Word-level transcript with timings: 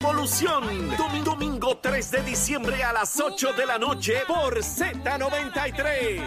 Evolución. 0.00 0.62
Domingo, 0.98 1.30
domingo 1.30 1.78
3 1.78 2.10
de 2.10 2.22
diciembre 2.22 2.84
a 2.84 2.92
las 2.92 3.18
8 3.18 3.54
de 3.54 3.64
la 3.64 3.78
noche 3.78 4.12
por 4.28 4.58
Z93. 4.58 6.20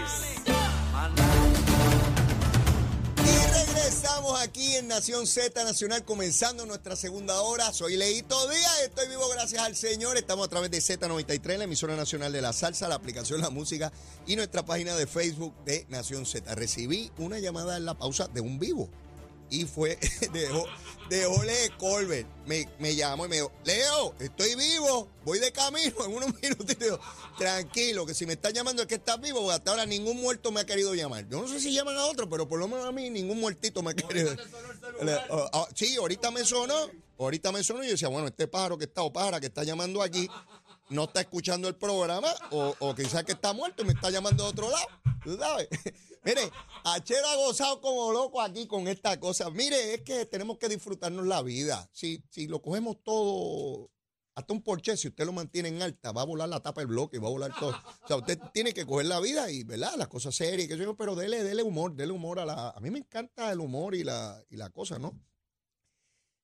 Y 3.17 3.51
regresamos 3.53 4.41
aquí 4.41 4.75
en 4.75 4.87
Nación 4.87 5.27
Z 5.27 5.63
Nacional, 5.63 6.03
comenzando 6.03 6.65
nuestra 6.65 6.95
segunda 6.95 7.41
hora. 7.41 7.71
Soy 7.71 7.95
Leito 7.95 8.49
Díaz, 8.49 8.81
estoy 8.85 9.07
vivo 9.07 9.29
gracias 9.29 9.61
al 9.61 9.75
Señor. 9.75 10.17
Estamos 10.17 10.47
a 10.47 10.49
través 10.49 10.71
de 10.71 10.79
Z93, 10.79 11.57
la 11.57 11.65
emisora 11.65 11.95
nacional 11.95 12.33
de 12.33 12.41
la 12.41 12.53
salsa, 12.53 12.87
la 12.87 12.95
aplicación 12.95 13.39
La 13.39 13.51
Música 13.51 13.91
y 14.25 14.35
nuestra 14.35 14.65
página 14.65 14.95
de 14.95 15.05
Facebook 15.05 15.53
de 15.65 15.85
Nación 15.89 16.25
Z. 16.25 16.55
Recibí 16.55 17.11
una 17.19 17.37
llamada 17.37 17.77
en 17.77 17.85
la 17.85 17.93
pausa 17.93 18.27
de 18.29 18.41
un 18.41 18.57
vivo 18.57 18.89
y 19.49 19.65
fue 19.65 19.97
de, 20.31 20.49
de 21.09 21.25
Ole 21.25 21.71
Colbert. 21.77 22.27
Me, 22.45 22.67
me 22.79 22.95
llamó 22.95 23.25
y 23.25 23.29
me 23.29 23.35
dijo, 23.37 23.51
Leo, 23.63 24.15
estoy 24.19 24.55
vivo, 24.55 25.09
voy 25.23 25.39
de 25.39 25.51
camino 25.51 25.93
en 26.05 26.13
unos 26.13 26.33
minutitos. 26.41 26.99
Tranquilo, 27.37 28.05
que 28.05 28.13
si 28.13 28.25
me 28.25 28.33
están 28.33 28.53
llamando 28.53 28.81
es 28.81 28.87
que 28.87 28.95
estás 28.95 29.19
vivo, 29.19 29.39
porque 29.39 29.55
hasta 29.55 29.71
ahora 29.71 29.85
ningún 29.85 30.19
muerto 30.21 30.51
me 30.51 30.61
ha 30.61 30.65
querido 30.65 30.93
llamar. 30.95 31.27
Yo 31.29 31.41
no 31.41 31.47
sé 31.47 31.59
si 31.59 31.73
llaman 31.73 31.97
a 31.97 32.05
otro, 32.05 32.29
pero 32.29 32.47
por 32.47 32.59
lo 32.59 32.67
menos 32.67 32.85
a 32.85 32.91
mí 32.91 33.09
ningún 33.09 33.39
muertito 33.39 33.81
me 33.81 33.91
ha 33.91 33.93
querido. 33.93 34.35
Ah, 35.01 35.49
ah, 35.53 35.67
sí, 35.75 35.95
ahorita 35.95 36.31
me 36.31 36.43
sonó, 36.43 36.75
ahorita 37.17 37.51
me 37.51 37.63
sonó 37.63 37.83
y 37.83 37.87
yo 37.87 37.91
decía, 37.91 38.09
bueno, 38.09 38.27
este 38.27 38.47
pájaro 38.47 38.77
que 38.77 38.85
está 38.85 39.01
o 39.01 39.13
pájara 39.13 39.39
que 39.39 39.47
está 39.47 39.63
llamando 39.63 40.01
aquí 40.01 40.29
no 40.89 41.03
está 41.03 41.21
escuchando 41.21 41.67
el 41.67 41.75
programa 41.75 42.33
o, 42.49 42.75
o 42.79 42.95
quizás 42.95 43.23
que 43.23 43.33
está 43.33 43.53
muerto 43.53 43.83
y 43.83 43.85
me 43.85 43.93
está 43.93 44.09
llamando 44.09 44.43
de 44.43 44.49
otro 44.49 44.69
lado. 44.69 44.87
¿Tú 45.23 45.37
sabes? 45.37 45.67
Mire, 46.23 46.41
Achero 46.83 47.27
ha 47.27 47.35
gozado 47.35 47.81
como 47.81 48.11
loco 48.11 48.41
aquí 48.41 48.67
con 48.67 48.87
esta 48.87 49.19
cosa. 49.19 49.49
Mire, 49.49 49.95
es 49.95 50.01
que 50.01 50.25
tenemos 50.25 50.57
que 50.57 50.67
disfrutarnos 50.67 51.25
la 51.25 51.41
vida. 51.41 51.89
Si, 51.93 52.23
si 52.29 52.47
lo 52.47 52.61
cogemos 52.61 53.01
todo, 53.03 53.89
hasta 54.35 54.53
un 54.53 54.61
porche, 54.61 54.95
si 54.97 55.07
usted 55.07 55.25
lo 55.25 55.33
mantiene 55.33 55.69
en 55.69 55.81
alta, 55.81 56.11
va 56.11 56.21
a 56.21 56.25
volar 56.25 56.49
la 56.49 56.61
tapa 56.61 56.81
del 56.81 56.87
bloque, 56.87 57.19
va 57.19 57.27
a 57.27 57.31
volar 57.31 57.53
todo. 57.59 57.71
O 57.71 58.07
sea, 58.07 58.17
usted 58.17 58.39
tiene 58.53 58.73
que 58.73 58.85
coger 58.85 59.07
la 59.07 59.19
vida 59.19 59.51
y, 59.51 59.63
¿verdad? 59.63 59.95
Las 59.97 60.07
cosas 60.07 60.35
serias, 60.35 60.69
pero 60.97 61.15
dele, 61.15 61.43
dele 61.43 61.63
humor, 61.63 61.95
dele 61.95 62.13
humor 62.13 62.39
a 62.39 62.45
la. 62.45 62.69
A 62.69 62.79
mí 62.79 62.89
me 62.91 62.99
encanta 62.99 63.51
el 63.51 63.59
humor 63.59 63.95
y 63.95 64.03
la, 64.03 64.41
y 64.49 64.57
la 64.57 64.69
cosa, 64.69 64.99
¿no? 64.99 65.19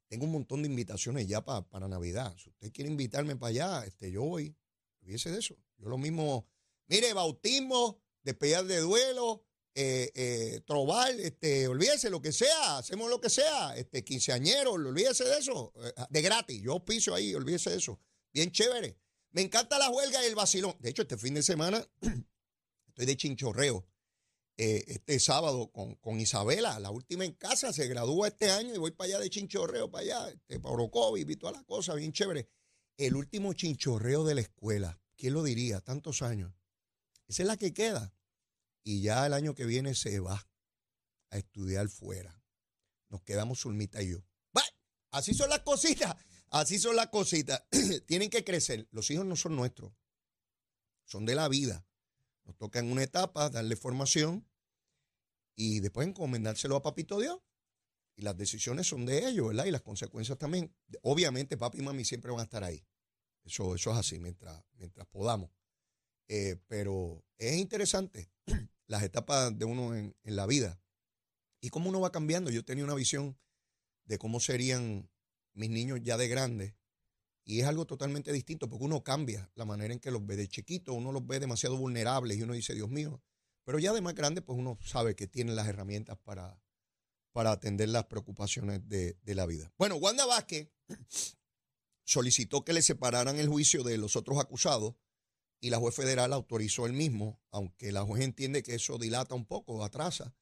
Tengo 0.08 0.26
un 0.26 0.32
montón 0.32 0.62
de 0.62 0.70
invitaciones 0.70 1.28
ya 1.28 1.44
para 1.44 1.88
Navidad. 1.88 2.36
Si 2.38 2.50
usted 2.50 2.72
quiere 2.72 2.92
invitarme 2.92 3.36
para 3.36 3.50
allá, 3.50 3.86
este, 3.86 4.12
yo 4.12 4.24
voy. 4.24 4.56
Olvídese 5.02 5.32
de 5.32 5.40
eso. 5.40 5.56
Yo 5.78 5.90
lo 5.90 5.98
mismo. 5.98 6.48
Mire, 6.88 7.14
bautismo, 7.14 8.02
despedida 8.26 8.64
de 8.64 8.80
duelo, 8.80 9.46
eh, 9.76 10.12
eh, 10.16 10.62
trobar, 10.66 11.12
este, 11.12 11.68
olvídese 11.68 12.10
lo 12.10 12.22
que 12.22 12.32
sea, 12.32 12.78
hacemos 12.78 13.10
lo 13.10 13.22
que 13.22 13.30
sea, 13.30 13.76
este, 13.78 14.04
quinceañero, 14.04 14.74
olvídese 14.74 15.24
de 15.24 15.38
eso, 15.38 15.74
eh, 15.84 15.94
de 16.10 16.22
gratis, 16.22 16.62
yo 16.62 16.84
piso 16.84 17.14
ahí, 17.14 17.34
olvídese 17.36 17.70
de 17.70 17.78
eso, 17.78 18.00
bien 18.34 18.52
chévere. 18.52 18.98
Me 19.32 19.42
encanta 19.42 19.78
la 19.78 19.90
huelga 19.90 20.24
y 20.24 20.28
el 20.28 20.36
vacilón. 20.36 20.78
De 20.80 20.90
hecho, 20.90 21.02
este 21.02 21.18
fin 21.18 21.34
de 21.34 21.44
semana 21.44 21.86
estoy 22.88 23.06
de 23.06 23.18
chinchorreo. 23.18 23.86
Eh, 24.58 24.86
este 24.88 25.20
sábado 25.20 25.70
con, 25.74 25.96
con, 25.96 26.18
Isabela, 26.22 26.80
la 26.80 26.90
última 26.90 27.26
en 27.26 27.34
casa, 27.34 27.74
se 27.74 27.90
gradúa 27.90 28.30
este 28.30 28.50
año 28.50 28.74
y 28.74 28.78
voy 28.78 28.92
para 28.92 29.10
allá 29.10 29.20
de 29.20 29.30
chinchorreo, 29.30 29.92
para 29.92 30.04
allá, 30.04 30.30
este, 30.30 30.62
para 30.62 30.74
Orocovi, 30.74 31.26
vi 31.26 31.36
toda 31.36 31.52
la 31.52 31.64
cosa, 31.66 31.94
bien 31.96 32.14
chévere. 32.14 32.48
El 32.96 33.18
último 33.18 33.52
chinchorreo 33.52 34.24
de 34.24 34.36
la 34.36 34.42
escuela, 34.42 35.02
¿quién 35.18 35.34
lo 35.34 35.44
diría? 35.44 35.82
Tantos 35.82 36.22
años. 36.22 36.54
Esa 37.28 37.44
es 37.44 37.48
la 37.48 37.58
que 37.58 37.74
queda 37.74 38.14
y 38.84 39.02
ya 39.02 39.26
el 39.26 39.34
año 39.34 39.56
que 39.56 39.66
viene 39.66 39.96
se 39.96 40.20
va 40.20 40.48
a 41.32 41.38
estudiar 41.38 41.90
fuera. 41.90 42.40
Nos 43.10 43.24
quedamos 43.24 43.62
Zulmita 43.62 44.02
y 44.02 44.12
yo. 44.12 44.20
Bueno, 44.54 44.70
así 45.12 45.34
son 45.34 45.50
las 45.50 45.62
cositas, 45.62 46.16
así 46.50 46.78
son 46.80 46.96
las 46.96 47.08
cositas. 47.08 47.64
Tienen 48.06 48.30
que 48.30 48.44
crecer. 48.44 48.88
Los 48.92 49.10
hijos 49.10 49.26
no 49.26 49.36
son 49.36 49.56
nuestros, 49.56 49.92
son 51.04 51.26
de 51.26 51.36
la 51.36 51.50
vida. 51.50 51.86
Nos 52.44 52.56
toca 52.58 52.80
en 52.80 52.92
una 52.92 53.02
etapa 53.02 53.50
darle 53.50 53.76
formación 53.76 54.48
y 55.56 55.80
después 55.80 56.08
encomendárselo 56.08 56.76
a 56.76 56.84
Papito 56.84 57.20
Dios. 57.20 57.40
Y 58.18 58.22
las 58.22 58.38
decisiones 58.38 58.88
son 58.88 59.06
de 59.06 59.28
ellos, 59.28 59.48
¿verdad? 59.48 59.66
Y 59.66 59.72
las 59.72 59.82
consecuencias 59.82 60.38
también. 60.38 60.74
Obviamente, 61.02 61.58
papi 61.58 61.80
y 61.80 61.82
mami 61.82 62.06
siempre 62.06 62.32
van 62.32 62.42
a 62.42 62.44
estar 62.44 62.64
ahí. 62.64 62.86
Eso, 63.44 63.76
eso 63.76 63.92
es 63.92 63.98
así, 63.98 64.20
mientras, 64.20 64.64
mientras 64.78 65.06
podamos. 65.08 65.50
Eh, 66.28 66.58
pero 66.68 67.24
es 67.38 67.56
interesante 67.58 68.32
las 68.88 69.04
etapas 69.04 69.58
de 69.58 69.66
uno 69.66 69.96
en, 69.96 70.16
la 70.24 70.46
vida 70.46 70.82
y 71.62 71.70
cómo 71.70 71.90
uno 71.90 72.02
va 72.02 72.12
cambiando. 72.12 72.50
Yo 72.50 72.66
tenía 72.66 72.84
una 72.84 72.96
visión 72.96 73.38
de 74.06 74.18
cómo 74.18 74.40
serían 74.40 75.10
mis 75.54 75.70
niños 75.70 76.00
ya 76.04 76.18
de 76.18 76.28
grandes 76.28 76.74
y 77.44 77.60
es 77.60 77.68
algo 77.68 77.86
totalmente 77.86 78.34
distinto 78.34 78.68
porque 78.70 78.86
uno 78.86 79.04
cambia 79.04 79.52
la 79.56 79.66
manera 79.66 79.94
en 79.94 80.00
que 80.00 80.12
los 80.12 80.26
ve 80.26 80.36
de 80.36 80.48
chiquito, 80.48 80.94
uno 80.94 81.12
los 81.12 81.26
ve 81.26 81.40
demasiado 81.40 81.78
vulnerables 81.78 82.38
y 82.38 82.44
uno 82.44 82.54
dice, 82.54 82.74
Dios 82.74 82.90
mío, 82.90 83.22
pero 83.64 83.80
ya 83.80 83.94
de 83.94 84.02
más 84.02 84.16
grande 84.16 84.42
pues 84.42 84.58
uno 84.58 84.78
sabe 84.84 85.16
que 85.16 85.28
tiene 85.28 85.54
las 85.54 85.68
herramientas 85.68 86.18
para, 86.24 86.60
para 87.32 87.52
atender 87.52 87.90
las 87.90 88.06
preocupaciones 88.06 88.88
de, 88.90 89.18
de 89.22 89.36
la 89.36 89.46
vida. 89.46 89.72
Bueno, 89.78 89.96
Wanda 89.96 90.26
Vázquez 90.26 90.70
solicitó 92.04 92.66
que 92.66 92.74
le 92.74 92.82
separaran 92.82 93.38
el 93.38 93.48
juicio 93.48 93.84
de 93.84 93.98
los 93.98 94.16
otros 94.16 94.40
acusados 94.40 94.96
y 95.60 95.70
la 95.70 95.78
juez 95.78 95.96
federal 95.96 96.34
autorizó 96.34 96.86
el 96.86 96.94
mismo, 96.94 97.42
aunque 97.52 97.92
la 97.92 98.04
juez 98.04 98.24
entiende 98.24 98.64
que 98.64 98.76
eso 98.76 98.98
dilata 98.98 99.36
un 99.36 99.46
poco, 99.46 99.84
atrasa, 99.84 100.36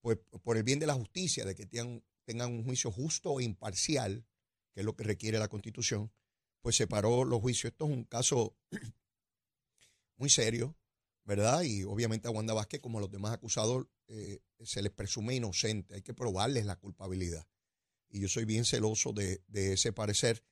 pues 0.00 0.18
por 0.42 0.56
el 0.56 0.62
bien 0.62 0.78
de 0.78 0.86
la 0.86 0.94
justicia, 0.94 1.44
de 1.44 1.54
que 1.54 1.66
tengan, 1.66 2.02
un 2.26 2.64
juicio 2.64 2.90
justo 2.90 3.40
e 3.40 3.44
imparcial, 3.44 4.26
que 4.72 4.80
es 4.80 4.86
lo 4.86 4.96
que 4.96 5.04
requiere 5.04 5.38
la 5.38 5.48
Constitución, 5.48 6.12
pues 6.60 6.76
separó 6.76 7.24
los 7.24 7.40
juicios. 7.40 7.72
Esto 7.72 7.86
es 7.86 7.90
un 7.90 8.04
caso 8.04 8.56
muy 10.16 10.30
serio, 10.30 10.76
¿verdad? 11.24 11.62
Y 11.62 11.84
obviamente 11.84 12.28
a 12.28 12.30
Wanda 12.30 12.54
Vázquez, 12.54 12.80
como 12.80 12.98
a 12.98 13.00
los 13.02 13.10
demás 13.10 13.32
acusados, 13.32 13.86
eh, 14.08 14.40
se 14.62 14.82
les 14.82 14.92
presume 14.92 15.34
inocente, 15.34 15.94
hay 15.94 16.02
que 16.02 16.14
probarles 16.14 16.64
la 16.64 16.76
culpabilidad. 16.76 17.46
Y 18.08 18.20
yo 18.20 18.28
soy 18.28 18.44
bien 18.44 18.64
celoso 18.64 19.12
de 19.12 19.42
ese 19.72 19.92
parecer. 19.92 20.44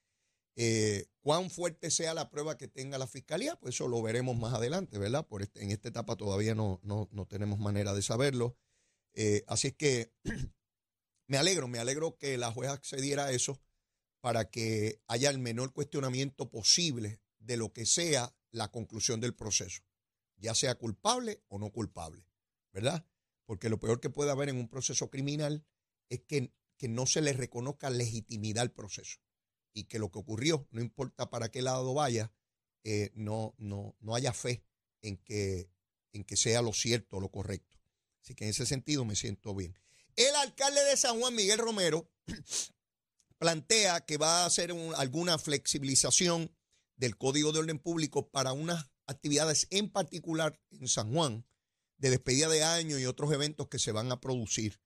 Eh, 0.54 1.06
cuán 1.22 1.50
fuerte 1.50 1.90
sea 1.90 2.12
la 2.12 2.28
prueba 2.28 2.58
que 2.58 2.68
tenga 2.68 2.98
la 2.98 3.06
fiscalía, 3.06 3.56
pues 3.56 3.74
eso 3.74 3.88
lo 3.88 4.02
veremos 4.02 4.36
más 4.36 4.52
adelante, 4.52 4.98
¿verdad? 4.98 5.26
Por 5.26 5.42
este, 5.42 5.62
en 5.62 5.70
esta 5.70 5.88
etapa 5.88 6.16
todavía 6.16 6.54
no, 6.54 6.80
no, 6.82 7.26
tenemos 7.26 7.58
manera 7.58 7.94
de 7.94 8.02
saberlo. 8.02 8.56
Eh, 9.14 9.44
así 9.46 9.68
es 9.68 9.74
que 9.74 10.12
me 11.26 11.38
alegro, 11.38 11.68
me 11.68 11.78
alegro 11.78 12.18
que 12.18 12.36
la 12.36 12.52
jueza 12.52 12.72
accediera 12.72 13.26
a 13.26 13.32
eso 13.32 13.62
para 14.20 14.50
que 14.50 15.00
haya 15.08 15.30
el 15.30 15.38
menor 15.38 15.72
cuestionamiento 15.72 16.50
posible 16.50 17.20
de 17.38 17.56
lo 17.56 17.72
que 17.72 17.86
sea 17.86 18.34
la 18.50 18.70
conclusión 18.70 19.20
del 19.20 19.34
proceso, 19.34 19.82
ya 20.36 20.54
sea 20.54 20.74
culpable 20.74 21.42
o 21.48 21.58
no 21.58 21.70
culpable, 21.70 22.26
¿verdad? 22.72 23.06
Porque 23.46 23.70
lo 23.70 23.80
peor 23.80 24.00
que 24.00 24.10
puede 24.10 24.30
haber 24.30 24.50
en 24.50 24.56
un 24.56 24.68
proceso 24.68 25.10
criminal 25.10 25.64
es 26.10 26.20
que, 26.20 26.52
que 26.76 26.88
no 26.88 27.06
se 27.06 27.22
le 27.22 27.32
reconozca 27.32 27.90
legitimidad 27.90 28.62
al 28.62 28.70
proceso 28.70 29.18
y 29.74 29.84
que 29.84 29.98
lo 29.98 30.10
que 30.10 30.18
ocurrió, 30.18 30.66
no 30.70 30.80
importa 30.80 31.30
para 31.30 31.50
qué 31.50 31.62
lado 31.62 31.94
vaya, 31.94 32.32
eh, 32.84 33.10
no, 33.14 33.54
no, 33.58 33.96
no 34.00 34.14
haya 34.14 34.32
fe 34.32 34.64
en 35.02 35.16
que, 35.16 35.70
en 36.12 36.24
que 36.24 36.36
sea 36.36 36.62
lo 36.62 36.72
cierto, 36.72 37.20
lo 37.20 37.30
correcto. 37.30 37.78
Así 38.22 38.34
que 38.34 38.44
en 38.44 38.50
ese 38.50 38.66
sentido 38.66 39.04
me 39.04 39.16
siento 39.16 39.54
bien. 39.54 39.78
El 40.16 40.34
alcalde 40.36 40.82
de 40.84 40.96
San 40.96 41.18
Juan, 41.18 41.34
Miguel 41.34 41.58
Romero, 41.58 42.10
plantea 43.38 44.04
que 44.04 44.18
va 44.18 44.42
a 44.42 44.46
hacer 44.46 44.72
alguna 44.96 45.38
flexibilización 45.38 46.54
del 46.96 47.16
Código 47.16 47.52
de 47.52 47.60
Orden 47.60 47.78
Público 47.78 48.30
para 48.30 48.52
unas 48.52 48.90
actividades 49.06 49.66
en 49.70 49.90
particular 49.90 50.60
en 50.70 50.86
San 50.86 51.12
Juan, 51.12 51.44
de 51.98 52.10
despedida 52.10 52.48
de 52.48 52.62
año 52.62 52.98
y 52.98 53.06
otros 53.06 53.32
eventos 53.32 53.68
que 53.68 53.78
se 53.78 53.92
van 53.92 54.12
a 54.12 54.20
producir. 54.20 54.80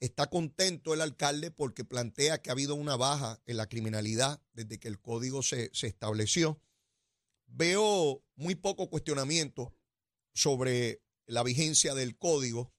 Está 0.00 0.30
contento 0.30 0.94
el 0.94 1.02
alcalde 1.02 1.50
porque 1.50 1.84
plantea 1.84 2.40
que 2.40 2.48
ha 2.48 2.54
habido 2.54 2.74
una 2.74 2.96
baja 2.96 3.42
en 3.44 3.58
la 3.58 3.68
criminalidad 3.68 4.42
desde 4.54 4.80
que 4.80 4.88
el 4.88 4.98
código 4.98 5.42
se, 5.42 5.70
estableció. 5.74 6.58
Veo 7.46 8.24
muy 8.34 8.54
poco 8.54 8.88
cuestionamiento 8.88 9.76
sobre 10.32 11.02
la 11.26 11.42
vigencia 11.42 11.94
del 11.94 12.16
código 12.16 12.72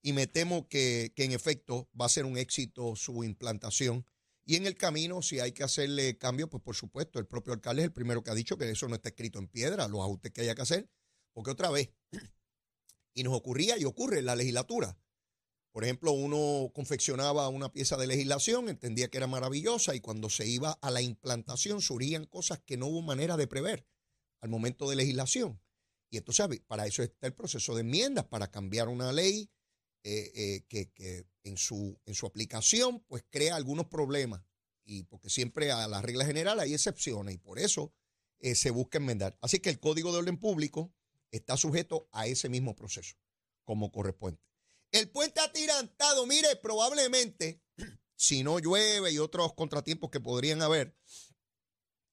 y 0.00 0.14
me 0.14 0.26
temo 0.26 0.66
que, 0.66 1.12
que, 1.14 1.24
en 1.24 1.32
efecto 1.32 1.90
va 1.98 2.06
a 2.06 2.08
ser 2.08 2.24
un 2.24 2.38
éxito 2.38 2.96
su 2.96 3.22
implantación. 3.22 4.06
Y 4.46 4.56
en 4.56 4.66
el 4.66 4.74
camino, 4.74 5.20
si 5.20 5.40
hay 5.40 5.52
que 5.52 5.64
hacerle 5.64 6.16
cambios, 6.16 6.48
pues 6.48 6.62
por 6.62 6.74
supuesto, 6.74 7.18
el 7.18 7.26
propio 7.26 7.52
alcalde 7.52 7.82
es 7.82 7.86
el 7.86 7.92
primero 7.92 8.24
que 8.24 8.30
ha 8.30 8.34
dicho 8.34 8.56
que 8.56 8.70
eso 8.70 8.88
no 8.88 8.94
está 8.94 9.10
escrito 9.10 9.38
en 9.38 9.46
piedra, 9.46 9.88
los 9.88 10.00
ajustes 10.00 10.32
que 10.32 10.40
haya 10.40 10.54
que 10.54 10.62
hacer, 10.62 10.90
porque 11.34 11.50
otra 11.50 11.70
vez, 11.70 11.90
y 13.14 13.24
nos 13.24 13.34
ocurría 13.34 13.76
y 13.78 13.84
ocurre 13.84 14.20
en 14.20 14.24
la 14.24 14.36
legislatura, 14.36 14.98
por 15.72 15.84
ejemplo, 15.84 16.12
uno 16.12 16.70
confeccionaba 16.74 17.48
una 17.48 17.72
pieza 17.72 17.96
de 17.96 18.06
legislación, 18.06 18.68
entendía 18.68 19.08
que 19.08 19.16
era 19.16 19.26
maravillosa 19.26 19.94
y 19.94 20.00
cuando 20.00 20.28
se 20.28 20.46
iba 20.46 20.72
a 20.72 20.90
la 20.90 21.00
implantación 21.00 21.80
surgían 21.80 22.26
cosas 22.26 22.60
que 22.60 22.76
no 22.76 22.86
hubo 22.86 23.00
manera 23.00 23.38
de 23.38 23.46
prever 23.46 23.86
al 24.42 24.50
momento 24.50 24.88
de 24.90 24.96
legislación. 24.96 25.60
Y 26.10 26.18
entonces 26.18 26.46
para 26.66 26.86
eso 26.86 27.02
está 27.02 27.26
el 27.26 27.32
proceso 27.32 27.74
de 27.74 27.80
enmiendas, 27.80 28.26
para 28.26 28.50
cambiar 28.50 28.88
una 28.88 29.12
ley 29.12 29.50
eh, 30.04 30.30
eh, 30.34 30.64
que, 30.68 31.26
en, 31.42 31.56
su, 31.56 31.98
en 32.04 32.14
su 32.14 32.26
aplicación 32.26 33.00
pues 33.08 33.24
crea 33.30 33.56
algunos 33.56 33.86
problemas. 33.86 34.44
y 34.84 35.04
porque 35.04 35.30
siempre 35.30 35.70
a 35.72 35.88
la 35.88 36.02
regla 36.02 36.26
general 36.26 36.60
hay 36.60 36.74
excepciones 36.74 37.34
y 37.36 37.38
por 37.38 37.58
eso 37.58 37.94
eh, 38.40 38.54
se 38.54 38.70
busca 38.70 38.98
enmendar. 38.98 39.38
Así 39.40 39.60
que 39.60 39.70
el 39.70 39.80
Código 39.80 40.12
de 40.12 40.18
Orden 40.18 40.36
Público 40.36 40.92
está 41.30 41.56
sujeto 41.56 42.08
a 42.12 42.26
ese 42.26 42.50
mismo 42.50 42.74
proceso, 42.74 43.16
como 43.64 43.90
corresponde. 43.90 44.40
El 44.92 45.08
puente 45.08 45.40
atirantado, 45.40 46.26
mire, 46.26 46.54
probablemente, 46.56 47.62
si 48.14 48.42
no 48.42 48.58
llueve 48.58 49.10
y 49.10 49.18
otros 49.18 49.54
contratiempos 49.54 50.10
que 50.10 50.20
podrían 50.20 50.60
haber, 50.60 50.94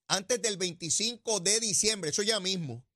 antes 0.08 0.42
del 0.42 0.58
25 0.58 1.42
de 1.42 1.60
diciembre, 1.60 2.10
eso 2.10 2.24
ya 2.24 2.40
mismo, 2.40 2.88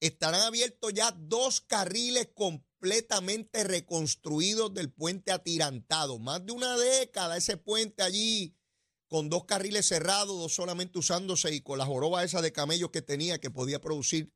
estarán 0.00 0.42
abiertos 0.42 0.92
ya 0.92 1.12
dos 1.12 1.60
carriles 1.60 2.28
completamente 2.34 3.64
reconstruidos 3.64 4.74
del 4.74 4.92
puente 4.92 5.30
atirantado. 5.30 6.18
Más 6.18 6.44
de 6.44 6.52
una 6.52 6.76
década 6.76 7.36
ese 7.36 7.56
puente 7.56 8.02
allí 8.02 8.56
con 9.06 9.30
dos 9.30 9.44
carriles 9.44 9.86
cerrados, 9.86 10.36
dos 10.36 10.52
solamente 10.52 10.98
usándose 10.98 11.54
y 11.54 11.60
con 11.60 11.78
la 11.78 11.86
joroba 11.86 12.24
esa 12.24 12.42
de 12.42 12.52
camellos 12.52 12.90
que 12.90 13.00
tenía 13.00 13.40
que 13.40 13.50
podía 13.50 13.80
producir 13.80 14.34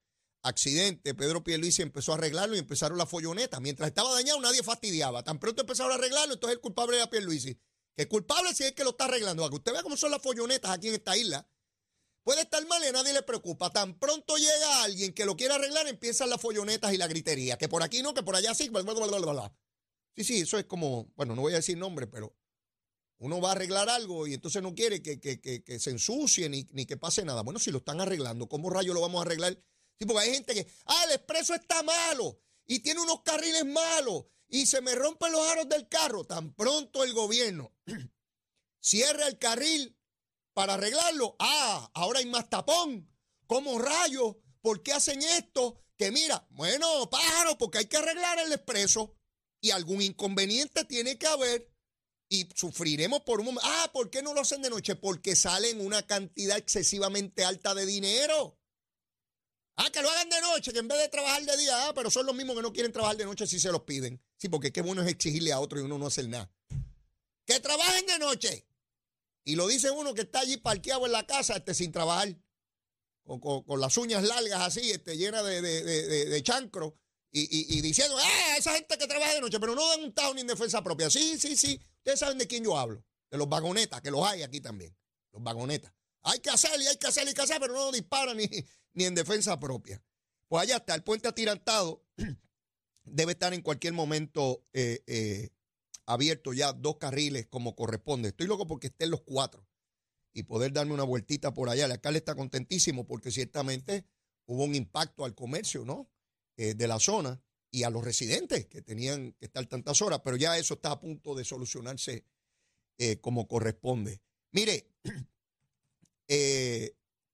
accidente. 0.49 1.15
Pedro 1.15 1.45
Pierluisi 1.45 1.83
empezó 1.83 2.13
a 2.13 2.17
arreglarlo 2.17 2.57
y 2.57 2.59
empezaron 2.59 2.99
la 2.99 3.07
folloneta. 3.07 3.61
Mientras 3.61 3.89
estaba 3.89 4.13
dañado 4.13 4.41
nadie 4.41 4.63
fastidiaba. 4.63 5.23
Tan 5.23 5.39
pronto 5.39 5.63
empezaron 5.63 5.93
a 5.93 5.95
arreglarlo, 5.97 6.35
entonces 6.35 6.57
el 6.57 6.61
culpable 6.61 6.97
era 6.97 7.09
Pierluisi. 7.09 7.55
Que 7.95 8.03
el 8.03 8.09
culpable 8.09 8.55
sí 8.55 8.65
es 8.65 8.73
que 8.73 8.85
lo 8.85 8.91
está 8.91 9.05
arreglando. 9.05 9.43
Para 9.43 9.51
que 9.51 9.57
usted 9.57 9.73
vea 9.73 9.83
cómo 9.83 9.97
son 9.97 10.11
las 10.11 10.23
follonetas 10.23 10.71
aquí 10.71 10.89
en 10.89 10.95
esta 10.95 11.17
isla. 11.17 11.49
Puede 12.23 12.43
estar 12.43 12.67
mal 12.67 12.83
y 12.85 12.89
a 12.89 12.93
nadie 12.93 13.13
le 13.13 13.23
preocupa. 13.23 13.71
Tan 13.71 13.99
pronto 13.99 14.37
llega 14.37 14.83
alguien 14.83 15.15
que 15.15 15.25
lo 15.25 15.37
quiere 15.37 15.55
arreglar, 15.55 15.87
empiezan 15.87 16.29
las 16.29 16.41
follonetas 16.41 16.93
y 16.93 16.99
la 16.99 17.07
gritería. 17.07 17.57
Que 17.57 17.69
por 17.69 17.83
aquí 17.83 18.03
no, 18.03 18.13
que 18.13 18.23
por 18.23 18.37
allá 18.37 18.55
sí. 18.55 18.69
Bla, 18.69 18.83
bla, 18.83 18.93
bla, 18.95 19.55
sí, 20.15 20.25
sí, 20.25 20.41
eso 20.41 20.59
es 20.59 20.67
como, 20.67 21.11
bueno, 21.17 21.35
no 21.35 21.43
voy 21.43 21.55
a 21.55 21.57
decir 21.57 21.79
nombre, 21.79 22.07
pero 22.07 22.37
uno 23.21 23.41
va 23.41 23.49
a 23.49 23.53
arreglar 23.53 23.89
algo 23.89 24.27
y 24.27 24.35
entonces 24.35 24.63
no 24.63 24.75
quiere 24.75 25.03
que, 25.03 25.19
que, 25.19 25.79
se 25.79 25.91
ensucie 25.91 26.49
ni, 26.49 26.69
ni, 26.71 26.87
que 26.87 26.97
pase 26.97 27.25
nada. 27.25 27.43
Bueno, 27.43 27.59
si 27.59 27.71
lo 27.71 27.79
están 27.79 28.01
arreglando, 28.01 28.49
¿cómo 28.49 28.71
rayos 28.71 28.95
lo 28.95 29.01
vamos 29.01 29.19
a 29.19 29.23
arreglar? 29.23 29.59
Sí, 29.99 30.07
porque 30.07 30.23
hay 30.23 30.35
gente 30.35 30.55
que, 30.55 30.67
ah, 30.87 31.05
el 31.07 31.13
expreso 31.13 31.55
está 31.55 31.83
malo 31.83 32.41
y 32.67 32.81
tiene 32.81 33.01
unos 33.01 33.23
carriles 33.23 33.65
malos 33.65 34.27
y 34.49 34.67
se 34.67 34.81
me 34.81 34.95
rompen 34.95 35.33
los 35.33 35.47
aros 35.49 35.69
del 35.69 35.89
carro. 35.89 36.25
Tan 36.25 36.55
pronto 36.55 37.03
el 37.03 37.13
gobierno 37.13 37.75
cierra 38.81 39.27
el 39.27 39.39
carril 39.39 39.99
para 40.55 40.75
arreglarlo. 40.75 41.37
Ah, 41.39 41.91
ahora 41.95 42.21
hay 42.21 42.27
más 42.27 42.49
tapón. 42.49 43.13
¿Cómo 43.47 43.79
rayos? 43.79 44.37
¿Por 44.61 44.83
qué 44.83 44.93
hacen 44.93 45.23
esto? 45.23 45.81
Que 45.97 46.13
mira, 46.13 46.47
bueno, 46.51 47.11
pájaro, 47.11 47.59
porque 47.59 47.79
hay 47.79 47.87
que 47.87 47.97
arreglar 47.97 48.39
el 48.39 48.53
expreso 48.53 49.17
y 49.61 49.71
algún 49.71 50.01
inconveniente 50.03 50.85
tiene 50.85 51.19
que 51.19 51.27
haber 51.27 51.73
y 52.29 52.49
sufriremos 52.55 53.23
por 53.23 53.41
un 53.41 53.47
momento. 53.47 53.69
Ah, 53.69 53.91
¿por 53.93 54.11
qué 54.11 54.23
no 54.23 54.35
lo 54.35 54.43
hacen 54.43 54.63
de 54.63 54.71
noche? 54.71 54.95
Porque 54.95 55.35
salen 55.35 55.81
una 55.81 56.07
cantidad 56.07 56.59
excesivamente 56.59 57.45
alta 57.45 57.75
de 57.75 57.87
dinero. 57.87 58.58
Ah, 59.81 59.91
que 59.93 60.03
lo 60.03 60.11
hagan 60.11 60.29
de 60.29 60.41
noche, 60.41 60.73
que 60.73 60.81
en 60.81 60.89
vez 60.89 60.99
de 60.99 61.09
trabajar 61.09 61.41
de 61.45 61.57
día, 61.57 61.87
ah, 61.87 61.95
pero 61.95 62.11
son 62.11 62.27
los 62.27 62.35
mismos 62.35 62.57
que 62.57 62.63
no 62.63 62.73
quieren 62.73 62.93
trabajar 62.93 63.17
de 63.17 63.25
noche 63.25 63.47
si 63.47 63.61
se 63.61 63.71
los 63.71 63.83
piden. 63.83 64.21
Sí, 64.37 64.49
porque 64.49 64.73
qué 64.73 64.83
bueno 64.83 65.03
es 65.03 65.09
exigirle 65.09 65.53
a 65.53 65.61
otro 65.61 65.79
y 65.79 65.83
uno 65.83 65.99
no 65.99 66.09
hacer 66.09 66.29
nada. 66.29 66.51
Que 67.47 67.61
trabajen 67.61 68.05
de 68.07 68.19
noche. 68.19 68.67
Y 69.45 69.55
lo 69.55 69.69
dice 69.69 69.93
uno 69.93 70.15
que 70.15 70.23
está 70.23 70.41
allí 70.41 70.57
parqueado 70.57 71.07
en 71.07 71.13
la 71.13 71.25
casa 71.25 71.57
este, 71.57 71.75
sin 71.75 71.93
trabajar, 71.93 72.37
con, 73.25 73.81
las 73.81 73.97
uñas 73.97 74.25
largas 74.25 74.63
así, 74.63 74.91
este, 74.91 75.17
llenas 75.17 75.45
de, 75.45 76.41
chancro, 76.43 76.99
y, 77.31 77.81
diciendo, 77.81 78.17
¡ah, 78.21 78.57
esa 78.59 78.73
gente 78.73 78.99
que 78.99 79.07
trabaja 79.07 79.35
de 79.35 79.41
noche! 79.41 79.61
Pero 79.61 79.77
no 79.77 79.89
dan 79.91 80.03
un 80.03 80.13
tajo 80.13 80.35
ni 80.35 80.41
en 80.41 80.49
defensa 80.49 80.83
propia. 80.83 81.09
Sí, 81.09 81.39
sí, 81.39 81.57
sí. 81.57 81.81
Ustedes 81.99 82.19
saben 82.19 82.39
de 82.39 82.49
quién 82.49 82.65
yo 82.65 82.77
hablo. 82.77 83.05
De 83.31 83.39
los 83.39 83.49
vagonetas, 83.49 84.01
que 84.01 84.11
los 84.11 84.27
hay 84.27 84.43
aquí 84.43 84.61
también. 84.61 84.97
Los 85.31 85.41
vagonetas. 85.41 85.93
Hay 86.23 86.41
que 86.41 86.51
hacer 86.51 86.81
y 86.81 86.87
hay 86.87 86.97
que 86.97 87.07
hacer 87.07 87.25
y 87.25 87.29
hay 87.29 87.35
que 87.35 87.43
hacer, 87.43 87.61
pero 87.61 87.75
no 87.75 87.93
disparan 87.93 88.37
ni, 88.37 88.49
ni 88.95 89.05
en 89.05 89.15
defensa 89.15 89.59
propia. 89.59 90.03
Pues 90.49 90.63
allá 90.63 90.77
está, 90.77 90.95
el 90.95 91.03
puente 91.03 91.29
atirantado 91.29 92.05
debe 93.05 93.33
estar 93.33 93.53
en 93.53 93.63
cualquier 93.63 93.93
momento 93.93 94.65
eh, 94.73 95.03
eh, 95.07 95.51
abierto 96.07 96.53
ya 96.53 96.73
dos 96.73 96.97
carriles 96.97 97.47
como 97.47 97.77
corresponde. 97.77 98.31
Estoy 98.31 98.47
loco 98.47 98.67
porque 98.67 98.89
estén 98.89 99.11
los 99.11 99.21
cuatro 99.23 99.67
y 100.33 100.45
poder 100.45 100.73
darme 100.73 100.95
una 100.95 101.05
vueltita 101.05 101.53
por 101.53 101.69
allá. 101.69 101.85
El 101.85 101.93
alcalde 101.93 102.19
está 102.19 102.35
contentísimo 102.35 103.07
porque 103.07 103.31
ciertamente 103.31 104.07
hubo 104.47 104.65
un 104.65 104.75
impacto 104.75 105.25
al 105.25 105.35
comercio, 105.35 105.85
¿no? 105.85 106.11
Eh, 106.57 106.75
de 106.75 106.89
la 106.89 106.99
zona 106.99 107.41
y 107.71 107.83
a 107.83 107.91
los 107.91 108.03
residentes 108.03 108.67
que 108.67 108.81
tenían 108.81 109.33
que 109.33 109.45
estar 109.45 109.65
tantas 109.67 110.01
horas, 110.01 110.23
pero 110.25 110.37
ya 110.37 110.57
eso 110.57 110.75
está 110.75 110.93
a 110.93 111.01
punto 111.01 111.35
de 111.35 111.45
solucionarse 111.45 112.25
como 113.21 113.47
corresponde. 113.47 114.21
Mire, 114.51 114.91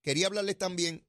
quería 0.03 0.27
hablarles 0.27 0.59
también 0.59 1.07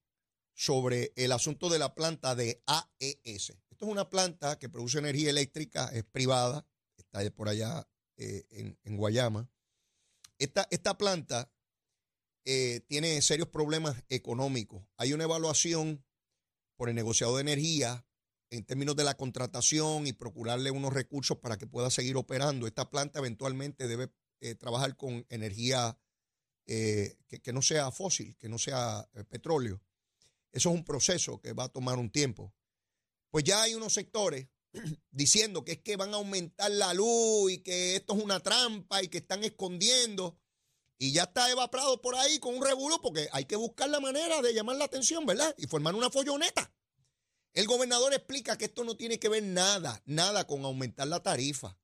sobre 0.55 1.13
el 1.15 1.31
asunto 1.31 1.69
de 1.69 1.77
la 1.77 1.93
planta 1.93 2.33
de 2.33 2.63
AES. 2.65 3.53
Esto 3.69 3.85
es 3.85 3.91
una 3.91 4.09
planta 4.09 4.57
que 4.57 4.69
produce 4.69 4.97
energía 4.97 5.29
eléctrica, 5.29 5.89
es 5.93 6.03
privada, 6.05 6.65
por 7.35 7.49
allá 7.49 7.87
eh, 8.17 8.75
en, 8.83 8.97
Guayama. 8.97 9.49
Esta, 10.37 10.67
esta 10.69 10.97
planta 10.97 11.51
eh, 12.43 12.81
tiene 12.87 13.21
serios 13.21 13.47
problemas 13.47 14.03
económicos. 14.09 14.83
Hay 14.97 15.13
una 15.13 15.23
evaluación 15.23 16.03
por 16.75 16.89
el 16.89 16.95
negociado 16.95 17.35
de 17.35 17.41
energía 17.41 18.05
en 18.49 18.65
términos 18.65 18.95
de 18.95 19.05
la 19.05 19.15
contratación 19.15 20.07
y 20.07 20.13
procurarle 20.13 20.71
unos 20.71 20.93
recursos 20.93 21.37
para 21.37 21.57
que 21.57 21.67
pueda 21.67 21.89
seguir 21.89 22.17
operando. 22.17 22.67
Esta 22.67 22.89
planta 22.89 23.19
eventualmente 23.19 23.87
debe 23.87 24.11
eh, 24.41 24.55
trabajar 24.55 24.97
con 24.97 25.25
energía 25.29 25.97
que, 26.67 27.53
no 27.53 27.61
sea 27.61 27.91
fósil, 27.91 28.35
que 28.37 28.49
no 28.49 28.57
sea 28.57 29.07
petróleo. 29.29 29.79
Eso 30.55 30.69
es 30.69 30.75
un 30.75 30.85
proceso 30.85 31.41
que 31.41 31.51
va 31.51 31.65
a 31.65 31.69
tomar 31.69 31.99
un 31.99 32.09
tiempo. 32.09 32.53
Pues 33.29 33.43
ya 33.43 33.61
hay 33.61 33.75
unos 33.75 33.93
sectores 33.93 34.47
diciendo 35.11 35.65
que 35.65 35.73
es 35.73 35.77
que 35.79 35.97
van 35.97 36.13
a 36.13 36.15
aumentar 36.15 36.71
la 36.71 36.93
luz 36.93 37.51
y 37.51 37.57
que 37.57 37.97
esto 37.97 38.15
es 38.15 38.23
una 38.23 38.39
trampa 38.39 39.03
y 39.03 39.09
que 39.09 39.17
están 39.17 39.43
escondiendo. 39.43 40.39
Y 40.97 41.11
ya 41.11 41.23
está 41.23 41.51
Eva 41.51 41.69
Prado 41.69 42.01
por 42.01 42.15
ahí 42.15 42.39
con 42.39 42.55
un 42.55 42.63
revuelo 42.63 43.01
porque 43.01 43.27
hay 43.33 43.43
que 43.43 43.57
buscar 43.57 43.89
la 43.89 43.99
manera 43.99 44.41
de 44.41 44.53
llamar 44.53 44.77
la 44.77 44.85
atención, 44.85 45.25
¿verdad? 45.25 45.53
Y 45.57 45.67
formar 45.67 45.93
una 45.93 46.09
folloneta. 46.09 46.73
El 47.51 47.67
gobernador 47.67 48.13
explica 48.13 48.57
que 48.57 48.65
esto 48.65 48.85
no 48.85 48.95
tiene 48.95 49.19
que 49.19 49.27
ver 49.27 49.43
nada, 49.43 50.01
nada 50.05 50.47
con 50.47 50.63
aumentar 50.63 51.09
la 51.09 51.21
tarifa. 51.21 51.77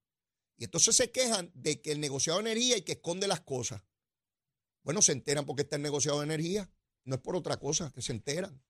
Y 0.56 0.64
entonces 0.64 0.96
se 0.96 1.12
quejan 1.12 1.52
de 1.56 1.82
que 1.82 1.92
el 1.92 2.00
negociado 2.00 2.40
de 2.40 2.52
energía 2.52 2.78
y 2.78 2.84
que 2.84 2.94
esconde 2.94 3.28
las 3.28 3.42
cosas. 3.42 3.82
Bueno, 4.84 5.02
se 5.02 5.12
enteran 5.12 5.46
porque 5.46 5.64
está 5.64 5.76
el 5.76 5.82
negociado 5.82 6.20
de 6.20 6.24
energía. 6.24 6.72
No 7.06 7.16
es 7.16 7.22
por 7.22 7.36
otra 7.36 7.58
cosa 7.58 7.92
que 7.92 8.02
se 8.02 8.12
enteran. 8.12 8.62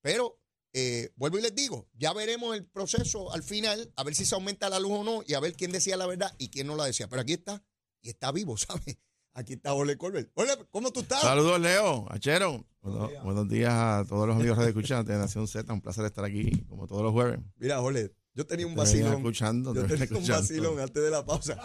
Pero 0.00 0.40
eh, 0.72 1.12
vuelvo 1.16 1.38
y 1.38 1.42
les 1.42 1.54
digo, 1.54 1.88
ya 1.94 2.12
veremos 2.12 2.56
el 2.56 2.64
proceso 2.64 3.32
al 3.32 3.42
final, 3.42 3.92
a 3.96 4.04
ver 4.04 4.14
si 4.14 4.24
se 4.24 4.34
aumenta 4.34 4.68
la 4.68 4.78
luz 4.78 4.92
o 4.92 5.04
no 5.04 5.22
y 5.26 5.34
a 5.34 5.40
ver 5.40 5.54
quién 5.54 5.72
decía 5.72 5.96
la 5.96 6.06
verdad 6.06 6.34
y 6.38 6.50
quién 6.50 6.66
no 6.66 6.76
la 6.76 6.84
decía. 6.84 7.08
Pero 7.08 7.22
aquí 7.22 7.32
está, 7.32 7.62
y 8.02 8.10
está 8.10 8.32
vivo, 8.32 8.56
¿sabes? 8.56 8.98
Aquí 9.32 9.54
está 9.54 9.74
Ole 9.74 9.96
Colbert. 9.96 10.30
Ole, 10.34 10.52
¿cómo 10.70 10.92
tú 10.92 11.00
estás? 11.00 11.20
Saludos, 11.20 11.60
Leo, 11.60 12.06
Achero. 12.10 12.66
Buenos, 12.82 13.48
días. 13.48 13.72
a 13.72 14.04
todos 14.08 14.26
los 14.26 14.36
amigos 14.36 14.58
de 14.58 14.72
de 15.04 15.18
Nación 15.18 15.46
Z. 15.46 15.72
Un 15.72 15.80
placer 15.80 16.04
estar 16.04 16.24
aquí, 16.24 16.64
como 16.68 16.86
todos 16.86 17.02
los 17.02 17.12
jueves. 17.12 17.38
Mira, 17.56 17.80
Ole, 17.80 18.12
yo 18.34 18.46
tenía 18.46 18.66
un 18.66 18.74
vacilón. 18.74 19.14
Escuchando, 19.14 19.74
yo 19.74 19.86
tenía 19.86 20.18
un 20.18 20.26
vacilón 20.26 20.80
antes 20.80 21.02
de 21.02 21.10
la 21.10 21.24
pausa. 21.24 21.60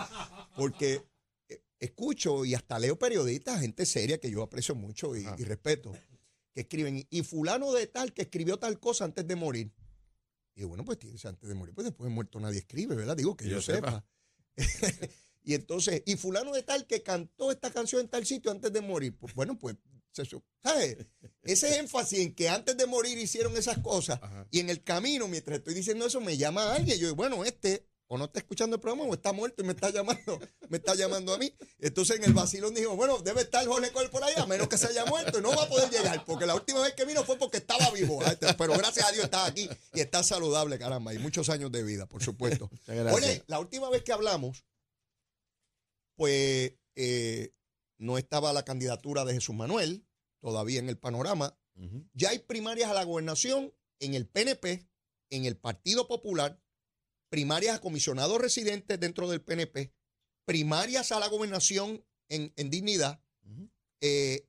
Porque 0.55 1.03
escucho 1.79 2.46
y 2.46 2.55
hasta 2.55 2.79
leo 2.79 2.98
periodistas, 2.98 3.62
gente 3.62 3.86
seria 3.86 4.20
que 4.20 4.32
yo 4.32 4.41
aprecio 4.41 4.75
mucho 4.75 5.15
y, 5.15 5.25
y 5.38 5.44
respeto 5.44 5.94
que 6.55 6.62
escriben, 6.62 7.05
y 7.10 7.22
fulano 7.22 7.74
de 7.74 7.86
tal 7.86 8.13
que 8.13 8.24
escribió 8.24 8.58
tal 8.58 8.79
cosa 8.79 9.03
antes 9.03 9.27
de 9.27 9.36
morir. 9.36 9.74
Y 10.55 10.63
bueno, 10.63 10.86
pues 10.86 10.98
antes 11.25 11.50
de 11.50 11.53
morir, 11.53 11.75
pues 11.75 11.84
después 11.84 12.10
de 12.10 12.15
muerto 12.15 12.39
nadie 12.39 12.60
escribe, 12.60 12.96
¿verdad? 12.96 13.17
Digo 13.17 13.36
que 13.36 13.50
yo, 13.50 13.62
sepa. 13.62 14.05
y 15.44 15.53
entonces, 15.53 16.01
y 16.05 16.15
fulano 16.15 16.53
de 16.53 16.63
tal 16.63 16.88
que 16.88 17.03
cantó 17.03 17.51
esta 17.51 17.72
canción 17.72 18.01
en 18.01 18.08
tal 18.08 18.25
sitio 18.25 18.51
antes 18.51 18.72
de 18.72 18.79
morir. 18.79 19.17
Pues 19.17 19.36
bueno, 19.36 19.60
pues, 19.60 19.75
¿sabes? 20.63 20.98
Ese 21.44 21.77
énfasis 21.77 22.20
en 22.20 22.34
que 22.34 22.48
antes 22.48 22.77
de 22.77 22.86
morir 22.86 23.17
hicieron 23.17 23.58
esas 23.58 23.79
cosas 23.79 24.22
y 24.50 24.62
en 24.62 24.70
el 24.70 24.82
camino, 24.82 25.27
mientras 25.27 25.58
estoy 25.58 25.74
diciendo 25.74 26.05
eso, 26.05 26.22
me 26.22 26.38
llama 26.38 26.74
alguien. 26.74 26.98
Yo 26.98 27.08
digo, 27.08 27.17
bueno, 27.17 27.44
este 27.44 27.86
o 28.07 28.17
no 28.17 28.25
está 28.25 28.39
escuchando 28.39 28.75
el 28.75 28.81
programa 28.81 29.09
o 29.09 29.13
está 29.13 29.33
muerto 29.33 29.63
y 29.63 29.65
me 29.65 29.74
está 29.74 29.89
llamando, 29.89 30.39
me 30.69 30.77
está 30.77 30.95
llamando 30.95 31.33
a 31.33 31.38
mí. 31.38 31.53
Entonces 31.79 32.17
en 32.17 32.25
el 32.25 32.33
vacilón 32.33 32.74
dijo, 32.74 32.95
bueno, 32.95 33.19
debe 33.19 33.41
estar 33.41 33.65
Jorge 33.65 33.91
Cole 33.91 34.09
por 34.09 34.24
ahí, 34.24 34.33
a 34.38 34.45
menos 34.45 34.67
que 34.67 34.77
se 34.77 34.88
haya 34.88 35.05
muerto 35.05 35.39
y 35.39 35.41
no 35.41 35.50
va 35.50 35.63
a 35.63 35.69
poder 35.69 35.89
llegar, 35.89 36.24
porque 36.25 36.45
la 36.45 36.55
última 36.55 36.81
vez 36.81 36.93
que 36.93 37.05
vino 37.05 37.24
fue 37.24 37.38
porque 37.38 37.57
estaba 37.57 37.89
vivo. 37.91 38.24
Este, 38.24 38.53
pero 38.53 38.74
gracias 38.74 39.07
a 39.07 39.12
Dios 39.12 39.25
está 39.25 39.45
aquí 39.45 39.69
y 39.93 40.00
está 40.00 40.24
saludable, 40.24 40.77
caramba, 40.77 41.13
y 41.13 41.19
muchos 41.19 41.50
años 41.50 41.71
de 41.71 41.83
vida, 41.83 42.05
por 42.05 42.24
supuesto. 42.24 42.69
Oye, 42.88 43.43
la 43.47 43.59
última 43.59 43.89
vez 43.89 44.03
que 44.03 44.13
hablamos, 44.13 44.65
pues 46.15 46.74
eh, 46.95 47.53
no 47.97 48.17
estaba 48.17 48.53
la 48.53 48.63
candidatura 48.63 49.25
de 49.25 49.33
Jesús 49.33 49.55
Manuel 49.55 50.05
todavía 50.39 50.79
en 50.79 50.89
el 50.89 50.97
panorama. 50.97 51.57
Ya 52.13 52.29
hay 52.29 52.39
primarias 52.39 52.89
a 52.89 52.93
la 52.93 53.03
gobernación 53.03 53.74
en 54.00 54.13
el 54.13 54.27
PNP, 54.27 54.88
en 55.29 55.45
el 55.45 55.57
Partido 55.57 56.07
Popular 56.07 56.62
primarias 57.29 57.75
a 57.75 57.82
comisionados 57.82 58.39
residentes 58.39 59.00
dentro 59.00 59.29
del 59.29 59.41
PNP, 59.41 59.94
primarias 60.46 61.12
a 61.12 61.20
la 61.20 61.27
gobernación 61.27 62.03
en, 62.29 62.70
dignidad 62.70 63.22
Eh, 64.01 64.48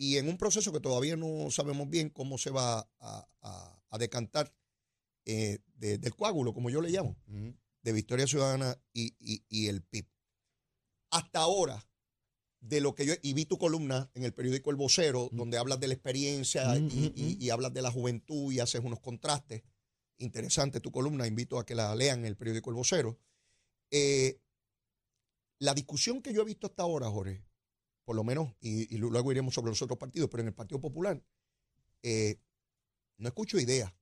y 0.00 0.16
en 0.16 0.28
un 0.28 0.38
proceso 0.38 0.72
que 0.72 0.80
todavía 0.80 1.14
no 1.14 1.50
sabemos 1.50 1.90
bien 1.90 2.08
cómo 2.08 2.38
se 2.38 2.50
va 2.50 2.88
a, 3.00 3.98
decantar 3.98 4.54
eh, 5.26 5.58
del 5.74 6.16
coágulo, 6.16 6.54
como 6.54 6.70
yo 6.70 6.80
le 6.80 6.88
llamo, 6.88 7.18
de 7.82 7.92
Victoria 7.92 8.26
Ciudadana 8.26 8.80
y, 8.94 9.66
el 9.68 9.82
PIB. 9.82 10.06
Hasta 11.10 11.40
ahora, 11.40 11.86
de 12.60 12.80
lo 12.80 12.94
que 12.94 13.04
yo, 13.04 13.12
y 13.20 13.34
vi 13.34 13.44
tu 13.44 13.58
columna 13.58 14.10
en 14.14 14.24
el 14.24 14.32
periódico 14.32 14.70
El 14.70 14.76
Vocero, 14.76 15.28
donde 15.32 15.58
hablas 15.58 15.80
de 15.80 15.88
la 15.88 15.94
experiencia 15.94 16.74
y, 16.78 17.36
y, 17.38 17.50
hablas 17.50 17.74
de 17.74 17.82
la 17.82 17.90
juventud 17.90 18.50
y 18.52 18.60
haces 18.60 18.80
unos 18.82 19.00
contrastes. 19.00 19.64
Interesante 20.20 20.80
tu 20.80 20.92
columna, 20.92 21.26
invito 21.26 21.58
a 21.58 21.64
que 21.64 21.74
la 21.74 21.94
lean 21.94 22.20
en 22.20 22.26
el 22.26 22.36
periódico 22.36 22.68
El 22.68 22.76
Vocero. 22.76 23.18
Eh, 23.90 24.38
la 25.58 25.72
discusión 25.72 26.20
que 26.20 26.34
yo 26.34 26.42
he 26.42 26.44
visto 26.44 26.66
hasta 26.66 26.82
ahora, 26.82 27.08
Jorge, 27.08 27.42
por 28.04 28.16
lo 28.16 28.22
menos, 28.22 28.54
y, 28.60 28.94
luego 28.98 29.32
iremos 29.32 29.54
sobre 29.54 29.70
los 29.70 29.80
otros 29.80 29.98
partidos, 29.98 30.28
pero 30.30 30.42
en 30.42 30.48
el 30.48 30.54
Partido 30.54 30.78
Popular, 30.78 31.22
eh, 32.02 32.38
no 33.16 33.28
escucho 33.28 33.58
ideas. 33.58 33.94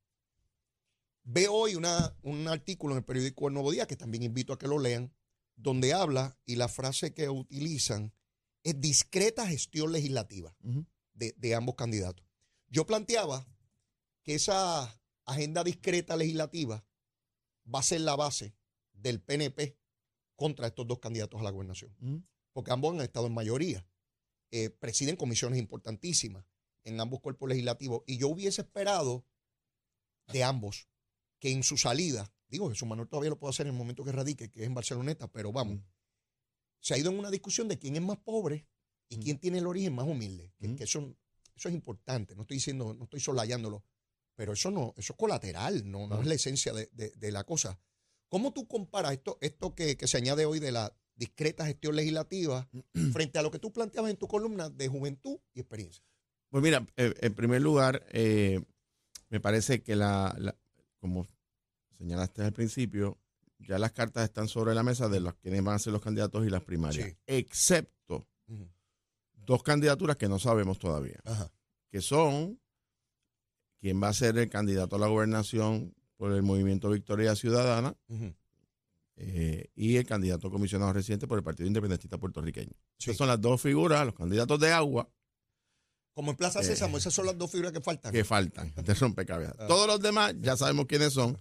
Veo 1.23 1.53
hoy 1.53 1.77
una, 1.77 2.17
un 2.23 2.49
artículo 2.49 2.95
en 2.95 2.99
el 2.99 3.05
periódico 3.05 3.47
El 3.47 3.55
Nuevo 3.55 3.71
Día, 3.71 3.87
que 3.87 3.97
también 3.97 4.25
invito 4.25 4.53
a 4.53 4.59
que 4.59 4.67
lo 4.67 4.81
lean, 4.81 5.15
donde 5.55 5.93
habla 5.93 6.37
y 6.47 6.57
la 6.57 6.67
frase 6.67 7.15
que 7.15 7.29
utilizan 7.29 8.13
es 8.65 8.81
discreta 8.81 9.47
gestión 9.47 9.93
legislativa 9.93 10.57
de, 11.15 11.35
de 11.37 11.55
ambos 11.55 11.77
candidatos. 11.77 12.27
Yo 12.69 12.87
planteaba 12.87 13.47
que 14.25 14.35
esa 14.35 15.01
agenda 15.29 15.63
discreta 15.63 16.17
legislativa 16.17 16.85
va 17.73 17.81
a 17.81 17.83
ser 17.83 18.01
la 18.01 18.17
base 18.17 18.55
del 18.93 19.21
PNP 19.21 19.79
contra 20.35 20.69
estos 20.69 20.87
dos 20.87 20.99
candidatos 20.99 21.41
a 21.41 21.45
la 21.45 21.51
gobernación, 21.51 22.27
porque 22.53 22.73
ambos 22.73 22.95
han 22.95 23.01
estado 23.03 23.27
en 23.27 23.35
mayoría. 23.35 23.87
Eh, 24.51 24.71
presiden 24.71 25.17
comisiones 25.17 25.59
importantísimas 25.59 26.47
en 26.85 26.99
ambos 27.01 27.21
cuerpos 27.21 27.51
legislativos. 27.51 28.03
Y 28.07 28.17
yo 28.17 28.29
hubiese 28.29 28.63
esperado 28.63 29.27
de 30.29 30.43
ambos 30.43 30.89
que 31.39 31.51
en 31.51 31.63
su 31.63 31.77
salida, 31.77 32.33
digo, 32.49 32.71
Jesús 32.71 32.89
Manuel 32.89 33.09
todavía 33.09 33.31
lo 33.31 33.39
puede 33.39 33.51
hacer 33.51 33.67
en 33.67 33.75
el 33.75 33.79
momento 33.79 34.05
que 34.05 34.13
radique, 34.13 34.51
que 34.51 34.61
es 34.61 34.67
en 34.67 34.75
Barceloneta, 34.75 35.31
pero 35.31 35.53
vamos, 35.53 35.81
se 36.81 36.95
ha 36.95 36.99
ido 36.99 37.11
en 37.11 37.19
una 37.19 37.31
discusión 37.31 37.69
de 37.69 37.79
quién 37.79 37.97
es 37.97 38.03
más 38.03 38.19
pobre 38.19 38.67
y 39.09 39.19
quién 39.19 39.39
tiene 39.39 39.59
el 39.59 39.67
origen 39.67 39.95
más 39.95 40.07
humilde. 40.07 40.53
Que, 40.59 40.85
eso, 40.85 41.15
eso, 41.55 41.69
es 41.69 41.75
importante, 41.75 42.35
no 42.35 42.43
estoy 42.43 42.57
diciendo, 42.57 42.95
no 42.95 43.05
estoy 43.05 43.21
solayándolo, 43.21 43.85
pero 44.39 44.53
eso 44.53 44.71
no, 44.71 44.95
eso 44.97 45.15
es 45.15 45.17
colateral, 45.19 45.91
no, 45.91 46.07
no 46.07 46.21
es 46.21 46.27
la 46.29 46.35
esencia 46.35 46.73
de, 46.73 47.33
la 47.33 47.43
cosa. 47.43 47.77
¿Cómo 48.29 48.53
tú 48.53 48.69
comparas 48.69 49.11
esto, 49.11 49.37
esto 49.41 49.75
que, 49.75 49.97
que 49.97 50.07
se 50.07 50.17
añade 50.17 50.47
hoy 50.47 50.61
de 50.61 50.71
la 50.71 50.97
discreta 51.17 51.67
gestión 51.67 51.97
legislativa 51.97 52.69
frente 53.13 53.41
a 53.41 53.43
lo 53.43 53.51
que 53.51 53.59
tú 53.59 53.73
planteabas 53.73 54.13
en 54.13 54.17
tu 54.17 54.29
columna 54.29 54.71
de 54.71 54.87
juventud 54.87 55.41
y 55.55 55.59
experiencia? 55.59 56.05
Pues 56.51 56.63
mira, 56.63 56.87
eh, 56.97 57.15
en 57.21 57.35
primer 57.35 57.63
lugar, 57.63 58.07
eh, 58.13 58.63
me 59.29 59.41
parece 59.41 59.83
que 59.83 59.97
la, 59.97 60.33
como 61.01 61.27
señalaste 61.97 62.43
al 62.43 62.53
principio, 62.53 63.19
ya 63.59 63.77
las 63.77 63.91
cartas 63.91 64.23
están 64.23 64.47
sobre 64.47 64.73
la 64.73 64.85
mesa 64.85 65.09
de 65.09 65.19
los 65.19 65.35
quienes 65.35 65.65
van 65.65 65.75
a 65.75 65.79
ser 65.81 65.93
los 65.93 66.01
candidatos 66.01 66.47
y 66.47 66.51
las 66.51 66.63
primarias, 66.63 67.13
excepto 67.27 68.29
dos 69.35 69.65
candidaturas 69.65 70.17
que 70.17 70.29
no 70.29 70.39
sabemos 70.39 70.79
todavía, 70.79 71.21
que 71.91 72.01
son 72.01 72.61
quién 73.81 74.03
va 74.03 74.09
a 74.09 74.15
ser 74.15 74.39
el 74.39 74.49
candidato 74.49 74.97
a 74.97 74.99
la 74.99 75.07
gobernación 75.07 75.95
por 76.17 76.33
el 76.33 76.43
movimiento 76.43 76.91
Victoria 76.91 77.35
Ciudadana, 77.37 77.97
eh, 79.21 79.71
y 79.75 79.97
el 79.97 80.07
candidato 80.07 80.51
comisionado 80.51 80.93
residente 80.93 81.27
por 81.27 81.39
el 81.39 81.45
Partido 81.45 81.67
Independentista 81.67 82.19
Puertorriqueño. 82.19 82.73
Esas 83.01 83.17
son 83.17 83.27
las 83.27 83.41
dos 83.41 83.61
figuras, 83.61 84.05
los 84.05 84.15
candidatos 84.15 84.61
de 84.61 84.73
agua. 84.73 85.09
Como 86.13 86.33
en 86.33 86.37
Plaza 86.37 86.63
Sésamo, 86.63 86.97
eh, 86.97 87.01
esas 87.01 87.15
son 87.15 87.27
las 87.27 87.39
dos 87.39 87.51
figuras 87.51 87.73
que 87.73 87.81
faltan. 87.81 88.13
Que 88.13 88.25
faltan, 88.25 88.73
de 88.85 88.95
rompecabezas. 88.95 89.57
Ah. 89.59 89.67
Todos 89.67 89.87
los 89.87 90.01
demás 90.01 90.35
ya 90.41 90.57
sabemos 90.57 90.87
quiénes 90.87 91.13
son, 91.13 91.37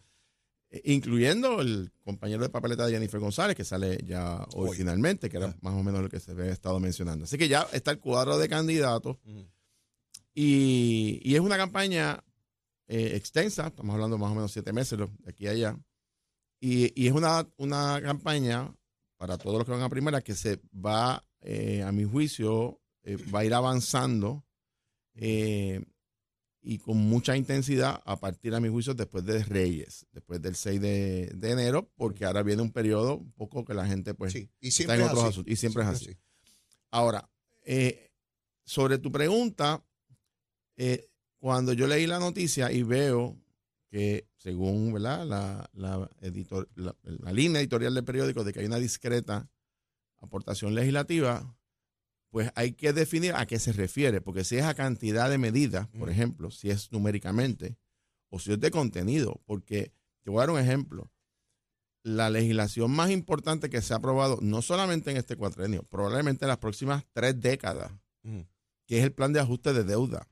eh, 0.69 0.81
incluyendo 0.85 1.61
el 1.61 1.91
compañero 2.03 2.41
de 2.43 2.49
papeleta 2.49 2.85
de 2.85 2.93
Jennifer 2.93 3.19
González, 3.19 3.55
que 3.55 3.63
sale 3.63 3.99
ya 4.05 4.43
hoy, 4.55 4.75
finalmente, 4.75 5.29
que 5.29 5.37
era 5.37 5.55
más 5.61 5.73
o 5.73 5.83
menos 5.83 6.01
lo 6.01 6.09
que 6.09 6.19
se 6.19 6.31
había 6.31 6.51
estado 6.51 6.79
mencionando. 6.79 7.25
Así 7.25 7.37
que 7.37 7.47
ya 7.47 7.67
está 7.73 7.91
el 7.91 7.99
cuadro 7.99 8.37
de 8.37 8.49
candidatos. 8.49 9.17
y, 10.33 11.33
es 11.35 11.39
una 11.41 11.57
campaña 11.57 12.23
extensa, 12.87 13.67
estamos 13.67 13.93
hablando 13.93 14.17
más 14.17 14.31
o 14.31 14.35
menos 14.35 14.51
siete 14.51 14.71
meses 14.73 14.97
de 14.97 15.07
aquí 15.29 15.47
a 15.47 15.51
allá. 15.51 15.77
Y, 16.59 17.07
es 17.07 17.13
una, 17.13 17.47
una, 17.57 18.01
campaña 18.01 18.73
para 19.17 19.37
todos 19.37 19.57
los 19.57 19.65
que 19.65 19.71
van 19.71 19.81
a 19.81 19.89
primera 19.89 20.21
que 20.21 20.35
se 20.35 20.59
va, 20.73 21.23
eh, 21.41 21.83
a 21.83 21.91
mi 21.91 22.03
juicio, 22.03 22.81
eh, 23.03 23.17
va 23.33 23.39
a 23.39 23.45
ir 23.45 23.53
avanzando 23.53 24.45
eh, 25.15 25.83
y 26.61 26.79
con 26.79 26.97
mucha 26.97 27.37
intensidad 27.37 28.01
a 28.05 28.19
partir, 28.19 28.53
a 28.55 28.59
mi 28.59 28.69
juicio, 28.69 28.93
después 28.93 29.23
de 29.25 29.43
Reyes, 29.43 30.05
después 30.11 30.41
del 30.41 30.55
6 30.55 30.81
de, 30.81 31.27
enero, 31.43 31.91
porque 31.95 32.25
ahora 32.25 32.43
viene 32.43 32.61
un 32.61 32.71
periodo 32.71 33.17
un 33.17 33.31
poco 33.31 33.63
que 33.63 33.73
la 33.73 33.87
gente 33.87 34.13
pues 34.13 34.35
y 34.35 34.71
siempre 34.71 34.95
está 34.95 35.05
en 35.05 35.11
otros 35.11 35.23
asuntos. 35.23 35.51
Y 35.51 35.55
siempre, 35.55 35.83
es 35.83 35.89
así. 35.89 36.17
Ahora, 36.91 37.29
sobre 38.65 38.97
tu 38.97 39.11
pregunta, 39.11 39.83
cuando 41.47 41.71
yo 41.71 41.87
leí 41.87 42.05
la 42.07 42.19
noticia 42.19 42.73
y 42.73 42.83
veo 42.83 43.41
que 43.89 44.27
según 44.35 44.91
¿verdad? 44.91 45.25
La, 45.25 45.69
la, 45.71 46.11
editor, 46.19 46.67
la, 46.75 46.93
línea 47.31 47.61
editorial 47.61 47.93
del 47.93 48.03
periódico 48.03 48.43
de 48.43 48.51
que 48.51 48.59
hay 48.59 48.65
una 48.65 48.79
discreta 48.79 49.49
aportación 50.17 50.75
legislativa, 50.75 51.55
pues 52.31 52.51
hay 52.55 52.73
que 52.73 52.91
definir 52.91 53.33
a 53.33 53.45
qué 53.45 53.59
se 53.59 53.71
refiere, 53.71 54.19
porque 54.19 54.43
si 54.43 54.57
es 54.57 54.65
a 54.65 54.73
cantidad 54.73 55.29
de 55.29 55.37
medidas, 55.37 55.87
por 55.97 56.09
ejemplo, 56.09 56.51
si 56.51 56.69
es 56.69 56.91
numéricamente, 56.91 57.77
o 58.27 58.39
si 58.39 58.51
es 58.51 58.59
de 58.59 58.69
contenido, 58.69 59.39
porque 59.45 59.93
te 60.23 60.29
voy 60.29 60.39
a 60.39 60.47
dar 60.47 60.49
un 60.49 60.59
ejemplo. 60.59 61.09
La 62.03 62.29
legislación 62.29 62.91
más 62.91 63.09
importante 63.09 63.69
que 63.69 63.81
se 63.81 63.93
ha 63.93 63.97
aprobado, 63.97 64.39
no 64.41 64.61
solamente 64.61 65.11
en 65.11 65.15
este 65.15 65.37
cuatrenio, 65.37 65.83
probablemente 65.83 66.43
en 66.43 66.49
las 66.49 66.57
próximas 66.57 67.05
tres 67.13 67.39
décadas, 67.39 67.93
que 68.85 68.99
es 68.99 69.05
el 69.05 69.13
plan 69.13 69.31
de 69.31 69.39
ajuste 69.39 69.71
de 69.71 69.85
deuda 69.85 70.27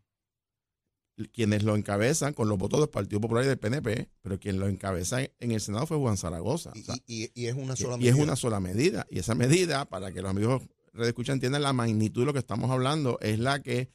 quienes 1.31 1.63
lo 1.63 1.75
encabezan 1.75 2.33
con 2.33 2.49
los 2.49 2.57
votos 2.57 2.79
del 2.79 2.89
Partido 2.89 3.21
Popular 3.21 3.45
y 3.45 3.47
del 3.47 3.57
PNP, 3.57 4.09
pero 4.21 4.39
quien 4.39 4.59
lo 4.59 4.67
encabeza 4.67 5.21
en 5.21 5.51
el 5.51 5.61
Senado 5.61 5.87
fue 5.87 5.97
Juan 5.97 6.17
Zaragoza. 6.17 6.73
y, 7.07 7.29
es 7.45 7.55
una 7.55 7.75
sola 7.75 7.97
medida. 7.97 8.11
Y 8.11 8.13
es 8.13 8.21
una 8.21 8.35
sola 8.35 8.59
medida. 8.59 9.07
Y 9.09 9.19
esa 9.19 9.35
medida, 9.35 9.85
para 9.85 10.11
que 10.11 10.21
los 10.21 10.31
amigos 10.31 10.63
de 10.93 11.07
escucha 11.07 11.33
entiendan 11.33 11.61
la 11.61 11.73
magnitud 11.73 12.21
de 12.21 12.25
lo 12.25 12.33
que 12.33 12.39
estamos 12.39 12.69
hablando, 12.69 13.17
es 13.21 13.39
la 13.39 13.61
que 13.61 13.89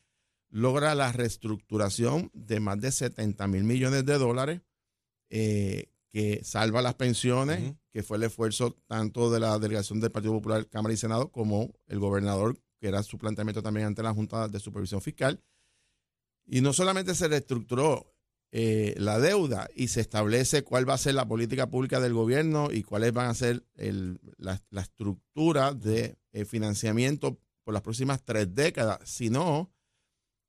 logra 0.49 0.95
la 0.95 1.12
reestructuración 1.12 2.31
de 2.35 2.61
más 2.61 2.81
de 2.81 2.91
70 2.91 3.47
mil 3.49 3.65
millones 3.65 4.05
de 4.07 4.19
dólares, 4.19 4.62
eh, 5.29 5.91
que 6.12 6.43
salva 6.43 6.83
las 6.83 6.95
pensiones, 6.95 7.75
que 7.93 8.03
fue 8.03 8.17
el 8.17 8.25
esfuerzo 8.25 8.77
tanto 8.89 9.31
de 9.31 9.41
la 9.41 9.59
delegación 9.59 10.00
del 10.00 10.11
Partido 10.11 10.33
Popular, 10.33 10.67
Cámara 10.69 10.93
y 10.93 10.97
Senado, 10.97 11.31
como 11.31 11.73
el 11.87 12.00
gobernador, 12.00 12.59
que 12.81 12.89
era 12.89 13.03
su 13.03 13.19
planteamiento 13.19 13.62
también 13.62 13.87
ante 13.87 14.03
la 14.03 14.12
Junta 14.12 14.49
de 14.49 14.59
Supervisión 14.59 15.00
Fiscal 15.03 15.41
y 16.50 16.61
no 16.62 16.73
solamente 16.73 17.14
se 17.14 17.28
reestructuró 17.28 18.12
eh, 18.50 18.95
la 18.99 19.21
deuda 19.21 19.69
y 19.76 19.87
se 19.88 20.00
establece 20.00 20.64
cuál 20.64 20.88
va 20.88 20.95
a 20.95 20.99
ser 20.99 21.14
la 21.14 21.28
política 21.28 21.69
pública 21.71 22.00
del 22.00 22.12
gobierno 22.12 22.73
y 22.73 22.83
cuáles 22.83 23.12
van 23.12 23.28
a 23.28 23.35
ser 23.35 23.64
la, 23.76 24.61
estructura 24.83 25.73
de 25.73 26.19
eh, 26.33 26.45
financiamiento 26.45 27.38
por 27.62 27.73
las 27.73 27.85
próximas 27.85 28.25
tres 28.25 28.52
décadas, 28.52 28.99
sino 29.04 29.73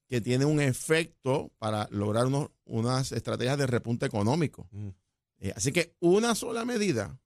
que 0.10 0.22
tiene 0.22 0.46
un 0.46 0.60
efecto 0.60 1.54
para 1.60 1.88
lograr 1.92 2.26
unas 2.66 3.12
estrategias 3.12 3.60
de 3.60 3.68
repunte 3.68 4.08
económico. 4.08 4.68
Mm. 4.72 4.90
Eh, 5.38 5.54
así 5.56 5.72
que 5.72 5.96
una 6.00 6.34
sola 6.34 6.66
medida 6.66 7.20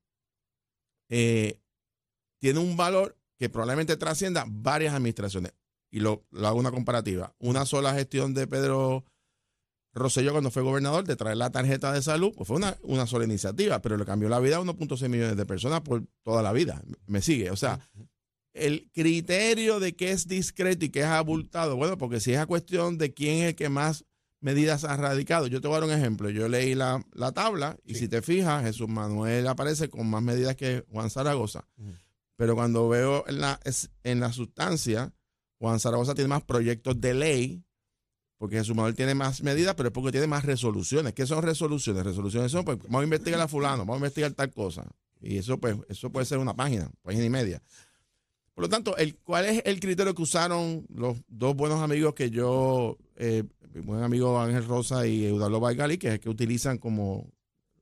tiene 1.08 2.60
un 2.60 2.76
valor 2.76 3.18
que 3.38 3.48
probablemente 3.48 3.96
trascienda 3.96 4.44
varias 4.48 4.94
administraciones 4.94 5.54
y 5.92 6.00
lo, 6.00 6.26
hago 6.44 6.60
una 6.60 6.72
comparativa. 6.72 7.34
Una 7.40 7.66
sola 7.66 7.94
gestión 7.94 8.34
de 8.34 8.48
Pedro 8.48 9.04
Rosselló 9.94 10.32
cuando 10.32 10.52
fue 10.52 10.62
gobernador 10.62 11.06
de 11.06 11.16
traer 11.16 11.38
la 11.38 11.52
tarjeta 11.52 11.94
de 11.94 12.02
salud, 12.02 12.34
pues 12.36 12.48
fue 12.48 12.58
una, 12.58 12.78
una 12.84 13.08
sola 13.08 13.26
iniciativa, 13.26 13.82
pero 13.82 13.98
le 13.98 14.06
cambió 14.06 14.28
la 14.28 14.40
vida 14.40 14.58
a 14.58 14.62
1.6 14.62 15.08
millones 15.08 15.38
de 15.38 15.46
personas 15.46 15.82
por 15.82 16.04
toda 16.24 16.44
la 16.44 16.52
vida. 16.52 16.84
Me 17.08 17.22
sigue. 17.22 17.50
O 17.52 17.56
sea, 17.56 17.80
el 18.54 18.90
criterio 18.94 19.80
de 19.80 19.96
qué 19.96 20.12
es 20.12 20.28
discreto 20.28 20.86
y 20.86 20.90
qué 20.90 21.02
es 21.02 21.06
abultado, 21.06 21.78
bueno, 21.78 21.98
porque 21.98 22.20
si 22.20 22.34
es 22.34 22.40
a 22.40 22.46
cuestión 22.46 22.98
de 22.98 23.14
quién 23.14 23.44
es 23.44 23.50
el 23.50 23.56
que 23.56 23.70
más 23.70 24.06
medidas 24.46 24.84
ha 24.84 24.96
radicado. 24.96 25.48
Yo 25.48 25.60
te 25.60 25.68
voy 25.68 25.78
a 25.78 25.80
dar 25.80 25.90
un 25.90 25.96
ejemplo. 25.96 26.30
Yo 26.30 26.48
leí 26.48 26.76
la, 26.76 27.04
tabla 27.34 27.78
y 27.84 27.96
si 27.96 28.08
te 28.08 28.22
fijas, 28.22 28.64
Jesús 28.64 28.88
Manuel 28.88 29.48
aparece 29.48 29.90
con 29.90 30.08
más 30.08 30.22
medidas 30.22 30.56
que 30.56 30.86
Juan 30.92 31.10
Zaragoza. 31.10 31.68
Pero 32.38 32.54
cuando 32.56 32.88
veo 32.88 33.26
en 33.28 33.42
la, 33.42 33.60
en 34.04 34.20
la 34.20 34.32
sustancia, 34.32 35.12
Juan 35.60 35.80
Zaragoza 35.80 36.14
tiene 36.14 36.28
más 36.28 36.44
proyectos 36.44 37.00
de 37.00 37.14
ley, 37.14 37.64
porque 38.38 38.58
Jesús 38.58 38.76
Manuel 38.76 38.96
tiene 38.96 39.16
más 39.16 39.42
medidas, 39.42 39.76
pero 39.76 39.90
es 39.90 39.94
porque 39.94 40.12
tiene 40.12 40.28
más 40.28 40.44
resoluciones. 40.44 41.14
¿Qué 41.14 41.26
son 41.26 41.42
resoluciones? 41.42 42.04
Resoluciones 42.04 42.52
son, 42.52 42.66
pues, 42.66 42.78
vamos 42.84 43.02
a 43.02 43.04
investigar 43.06 43.40
a 43.40 43.48
fulano, 43.48 43.80
vamos 43.80 43.96
a 43.96 43.98
investigar 43.98 44.32
tal 44.34 44.52
cosa. 44.52 44.86
Y 45.22 45.38
eso, 45.38 45.58
pues, 45.60 45.78
eso 45.88 46.12
puede 46.12 46.26
ser 46.26 46.38
una 46.38 46.54
página, 46.54 46.92
página 47.02 47.24
y 47.24 47.30
media. 47.30 47.62
Por 48.54 48.64
lo 48.64 48.70
tanto, 48.70 48.96
el, 48.98 49.18
¿cuál 49.18 49.46
es 49.46 49.62
el 49.66 49.80
criterio 49.80 50.14
que 50.16 50.22
usaron 50.22 50.86
los 50.90 51.18
dos 51.28 51.56
buenos 51.56 51.82
amigos 51.82 52.14
que 52.14 52.30
yo, 52.30 52.98
eh, 53.16 53.44
mi 53.74 53.82
buen 53.82 54.04
amigo 54.04 54.40
Ángel 54.40 54.66
Rosa 54.66 55.06
y 55.08 55.26
Eudaldo 55.26 55.60
Baigali, 55.60 55.98
que 55.98 56.08
es 56.08 56.14
el 56.14 56.20
que 56.22 56.30
utilizan 56.30 56.78
como 56.78 57.30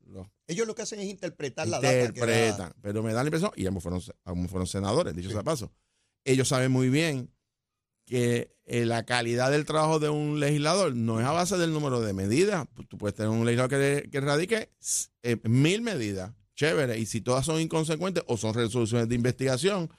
los 0.08 0.28
Ellos 0.48 0.66
lo 0.66 0.74
que 0.74 0.82
hacen 0.82 1.00
es 1.00 1.06
interpretar 1.06 1.68
la 1.68 1.80
data. 1.80 1.92
que 1.92 2.06
interpretan, 2.06 2.74
pero 2.82 3.04
me 3.04 3.14
da 3.14 3.22
la 3.22 3.28
impresión, 3.28 3.52
y 3.56 3.68
ambos 3.68 3.84
fueron, 3.84 4.02
ambos 4.24 4.50
fueron 4.50 4.66
senadores, 4.66 5.16
dicho 5.16 5.30
sea 5.30 5.40
de 5.40 5.44
paso, 5.44 5.72
ellos 6.24 6.48
saben 6.48 6.72
muy 6.72 6.90
bien 6.90 7.30
que 8.06 8.54
eh, 8.66 8.86
la 8.86 9.06
calidad 9.06 9.52
del 9.52 9.66
trabajo 9.66 10.00
de 10.00 10.10
un 10.10 10.40
legislador 10.40 10.96
no 10.96 11.20
es 11.20 11.26
a 11.26 11.32
base 11.32 11.58
del 11.58 11.74
número 11.74 12.02
de 12.02 12.14
medidas. 12.14 12.66
Tú 12.90 12.98
puedes 12.98 13.16
tener 13.16 13.30
un 13.30 13.46
legislador 13.46 13.70
que, 13.70 14.10
que 14.10 14.22
radique 14.22 14.70
eh, 15.24 15.38
mil 15.44 15.82
medidas, 15.82 16.34
chévere, 16.56 16.98
y 17.00 17.06
si 17.06 17.22
todas 17.22 17.46
son 17.46 17.60
inconsecuentes 17.62 18.24
o 18.28 18.38
son 18.38 18.54
resoluciones 18.54 19.10
de 19.10 19.16
investigación, 19.16 19.90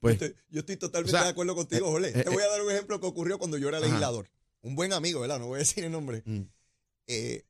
pues 0.00 0.18
Yo 0.18 0.26
estoy, 0.26 0.42
yo 0.50 0.60
estoy 0.60 0.76
totalmente 0.76 1.16
o 1.16 1.18
sea, 1.18 1.24
de 1.24 1.30
acuerdo 1.30 1.54
contigo, 1.56 1.98
eh, 1.98 2.12
eh, 2.14 2.22
Te 2.24 2.30
voy 2.30 2.42
a 2.42 2.48
dar 2.48 2.62
un 2.62 2.70
ejemplo 2.70 3.00
que 3.00 3.06
ocurrió 3.06 3.38
cuando 3.38 3.58
yo 3.58 3.68
era 3.68 3.78
Ajá. 3.78 3.86
legislador. 3.86 4.30
Un 4.60 4.74
buen 4.76 4.92
amigo, 4.92 5.20
¿verdad? 5.20 5.38
No 5.40 5.46
voy 5.48 5.56
a 5.56 5.58
decir 5.60 5.84
el 5.84 5.90
nombre. 5.92 6.22
mm, 6.24 6.42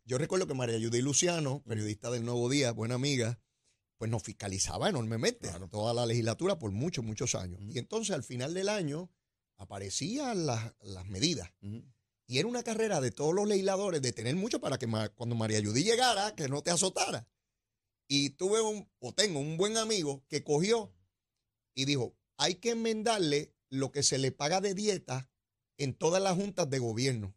yo 0.05 0.19
recuerdo 0.19 0.47
que 0.47 0.55
María 0.55 0.79
Judy 0.79 1.03
Luciano, 1.03 1.63
periodista 1.67 2.11
del 2.11 2.25
Nuevo 2.25 2.49
Día, 2.49 2.73
buena 2.73 2.95
amiga, 2.95 3.39
pues 3.99 4.11
nos 4.11 4.23
fiscalizaba 4.23 4.89
enormemente 4.89 5.49
Claro. 5.49 5.69
toda 5.69 5.93
la 5.93 6.07
legislatura 6.07 6.59
por 6.59 6.71
muchos, 6.71 7.05
muchos 7.05 7.35
años. 7.35 7.61
Ujú. 7.61 7.73
Y 7.73 7.79
entonces 7.79 8.15
al 8.15 8.23
final 8.23 8.55
del 8.55 8.69
año 8.69 9.11
aparecían 9.59 10.47
las, 10.47 10.73
las 10.81 11.05
medidas. 11.07 11.51
Y 12.27 12.39
era 12.39 12.49
una 12.49 12.63
carrera 12.63 13.01
de 13.01 13.11
todos 13.11 13.35
los 13.35 13.47
legisladores 13.47 14.01
de 14.03 14.13
tener 14.13 14.35
mucho 14.37 14.61
para 14.61 14.79
que 14.79 14.87
cuando 15.15 15.35
María 15.37 15.61
Judy 15.63 15.83
llegara, 15.85 16.35
que 16.35 16.49
no 16.49 16.63
te 16.63 16.71
azotara. 16.71 17.29
Y 18.09 18.31
tuve 18.31 18.61
un, 18.63 18.91
o 19.01 19.13
tengo 19.13 19.41
un 19.41 19.57
buen 19.57 19.77
amigo 19.77 20.25
que 20.29 20.43
cogió 20.43 20.95
y 21.75 21.85
dijo, 21.85 22.17
hay 22.39 22.57
que 22.57 22.71
enmendarle 22.71 23.55
lo 23.71 23.93
que 23.93 24.03
se 24.03 24.19
le 24.19 24.33
paga 24.33 24.61
de 24.61 24.75
dieta 24.75 25.31
en 25.77 25.95
todas 25.95 26.23
las 26.23 26.35
juntas 26.35 26.69
de 26.71 26.79
gobierno. 26.79 27.35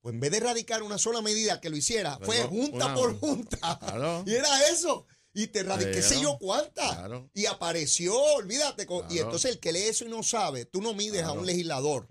Pues 0.00 0.14
en 0.14 0.20
vez 0.20 0.30
de 0.30 0.38
erradicar 0.38 0.82
una 0.82 0.98
sola 0.98 1.20
medida 1.22 1.60
que 1.60 1.70
lo 1.70 1.76
hiciera, 1.76 2.18
fue 2.22 2.38
junta 2.44 2.86
una- 2.86 2.94
por 2.94 3.18
junta. 3.20 3.78
Claro. 3.78 4.24
Y 4.26 4.34
era 4.34 4.68
eso. 4.70 5.06
Y 5.32 5.46
te 5.48 5.62
radiqué, 5.62 5.92
qué 5.92 6.02
sé 6.02 6.20
yo 6.20 6.38
cuántas. 6.38 6.96
Claro, 6.96 7.30
Y 7.34 7.46
apareció, 7.46 8.16
olvídate. 8.34 8.84
Y 9.10 9.18
entonces 9.18 9.52
el 9.52 9.60
que 9.60 9.72
lee 9.72 9.82
eso 9.84 10.04
y 10.04 10.08
no 10.08 10.22
sabe, 10.22 10.64
tú 10.64 10.82
no 10.82 10.92
mides 10.94 11.22
a 11.22 11.32
un 11.32 11.46
legislador 11.46 12.06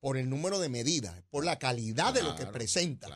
por 0.00 0.16
el 0.18 0.28
número 0.28 0.58
de 0.58 0.68
medidas, 0.68 1.14
por 1.30 1.44
la 1.44 1.58
calidad 1.58 2.12
de 2.12 2.22
lo 2.22 2.36
que 2.36 2.44
presenta. 2.52 3.06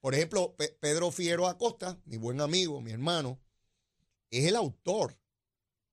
Por 0.00 0.14
ejemplo, 0.14 0.54
Pe- 0.56 0.76
Pedro 0.80 1.10
Fiero 1.12 1.46
Acosta, 1.46 2.00
mi 2.06 2.16
buen 2.16 2.40
amigo, 2.40 2.80
mi 2.80 2.90
hermano, 2.90 3.38
es 4.30 4.46
el 4.46 4.56
autor 4.56 5.18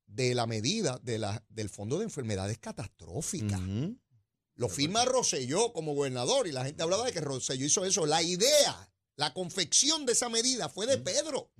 de 0.08 0.34
la 0.34 0.48
medida 0.48 0.98
de 1.04 1.20
la, 1.20 1.44
del 1.50 1.70
Fondo 1.70 1.98
de 2.00 2.06
Enfermedades 2.06 2.58
Catastróficas. 2.58 3.60
Lo 4.56 4.68
firma 4.70 5.06
Rosselló 5.06 5.72
como 5.74 5.94
gobernador 5.94 6.48
y 6.48 6.52
la 6.52 6.66
gente 6.66 6.84
hablaba 6.84 7.06
de 7.06 7.12
que 7.14 7.22
Rosselló 7.22 7.66
hizo 7.66 7.86
eso. 7.86 8.06
La 8.06 8.22
idea, 8.24 8.92
la 9.18 9.34
confección 9.34 10.06
de 10.06 10.14
esa 10.14 10.30
medida 10.30 10.70
fue 10.70 10.86
de 10.88 10.98
Pedro. 10.98 11.52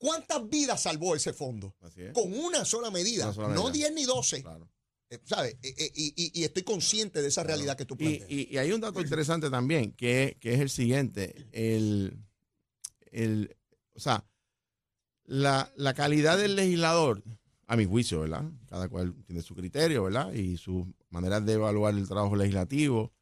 ¿Cuántas 0.00 0.48
vidas 0.48 0.82
salvó 0.82 1.14
ese 1.14 1.34
fondo? 1.34 1.76
Así 1.82 2.00
es. 2.00 2.12
Con 2.14 2.32
una 2.32 2.64
sola 2.64 2.90
medida, 2.90 3.26
Una 3.26 3.34
sola 3.34 3.48
no 3.54 3.64
medida. 3.68 3.88
10 3.88 3.92
ni 3.94 4.04
12. 4.06 4.42
Claro. 4.42 4.66
Eh, 5.10 5.18
¿Sabes? 5.24 5.56
Eh, 5.62 5.74
eh, 5.76 5.92
y, 5.94 6.06
y- 6.16 6.40
y 6.40 6.44
estoy 6.44 6.62
consciente 6.62 7.20
de 7.20 7.28
esa 7.28 7.42
realidad 7.42 7.76
que 7.76 7.84
tú 7.84 7.96
planteas. 7.98 8.30
y- 8.30 8.48
y 8.50 8.56
hay 8.56 8.72
un 8.72 8.80
dato 8.80 9.00
interesante 9.00 9.50
también, 9.50 9.92
que, 9.92 10.38
que 10.40 10.54
es 10.54 10.60
el 10.60 10.70
siguiente. 10.70 11.46
El, 11.52 12.16
el, 13.12 13.54
o 13.92 14.00
sea, 14.00 14.24
la, 15.24 15.70
la 15.76 15.92
calidad 15.94 16.38
del 16.38 16.56
legislador, 16.56 17.22
a 17.66 17.76
mi 17.76 17.84
juicio, 17.84 18.20
¿verdad? 18.20 18.44
Cada 18.68 18.88
cual 18.88 19.14
tiene 19.26 19.42
su 19.42 19.54
criterio, 19.54 20.04
¿verdad? 20.04 20.32
Y 20.32 20.56
sus 20.56 20.86
maneras 21.10 21.44
de 21.44 21.52
evaluar 21.52 21.94
el 21.94 22.08
trabajo 22.08 22.34
legislativo, 22.36 23.12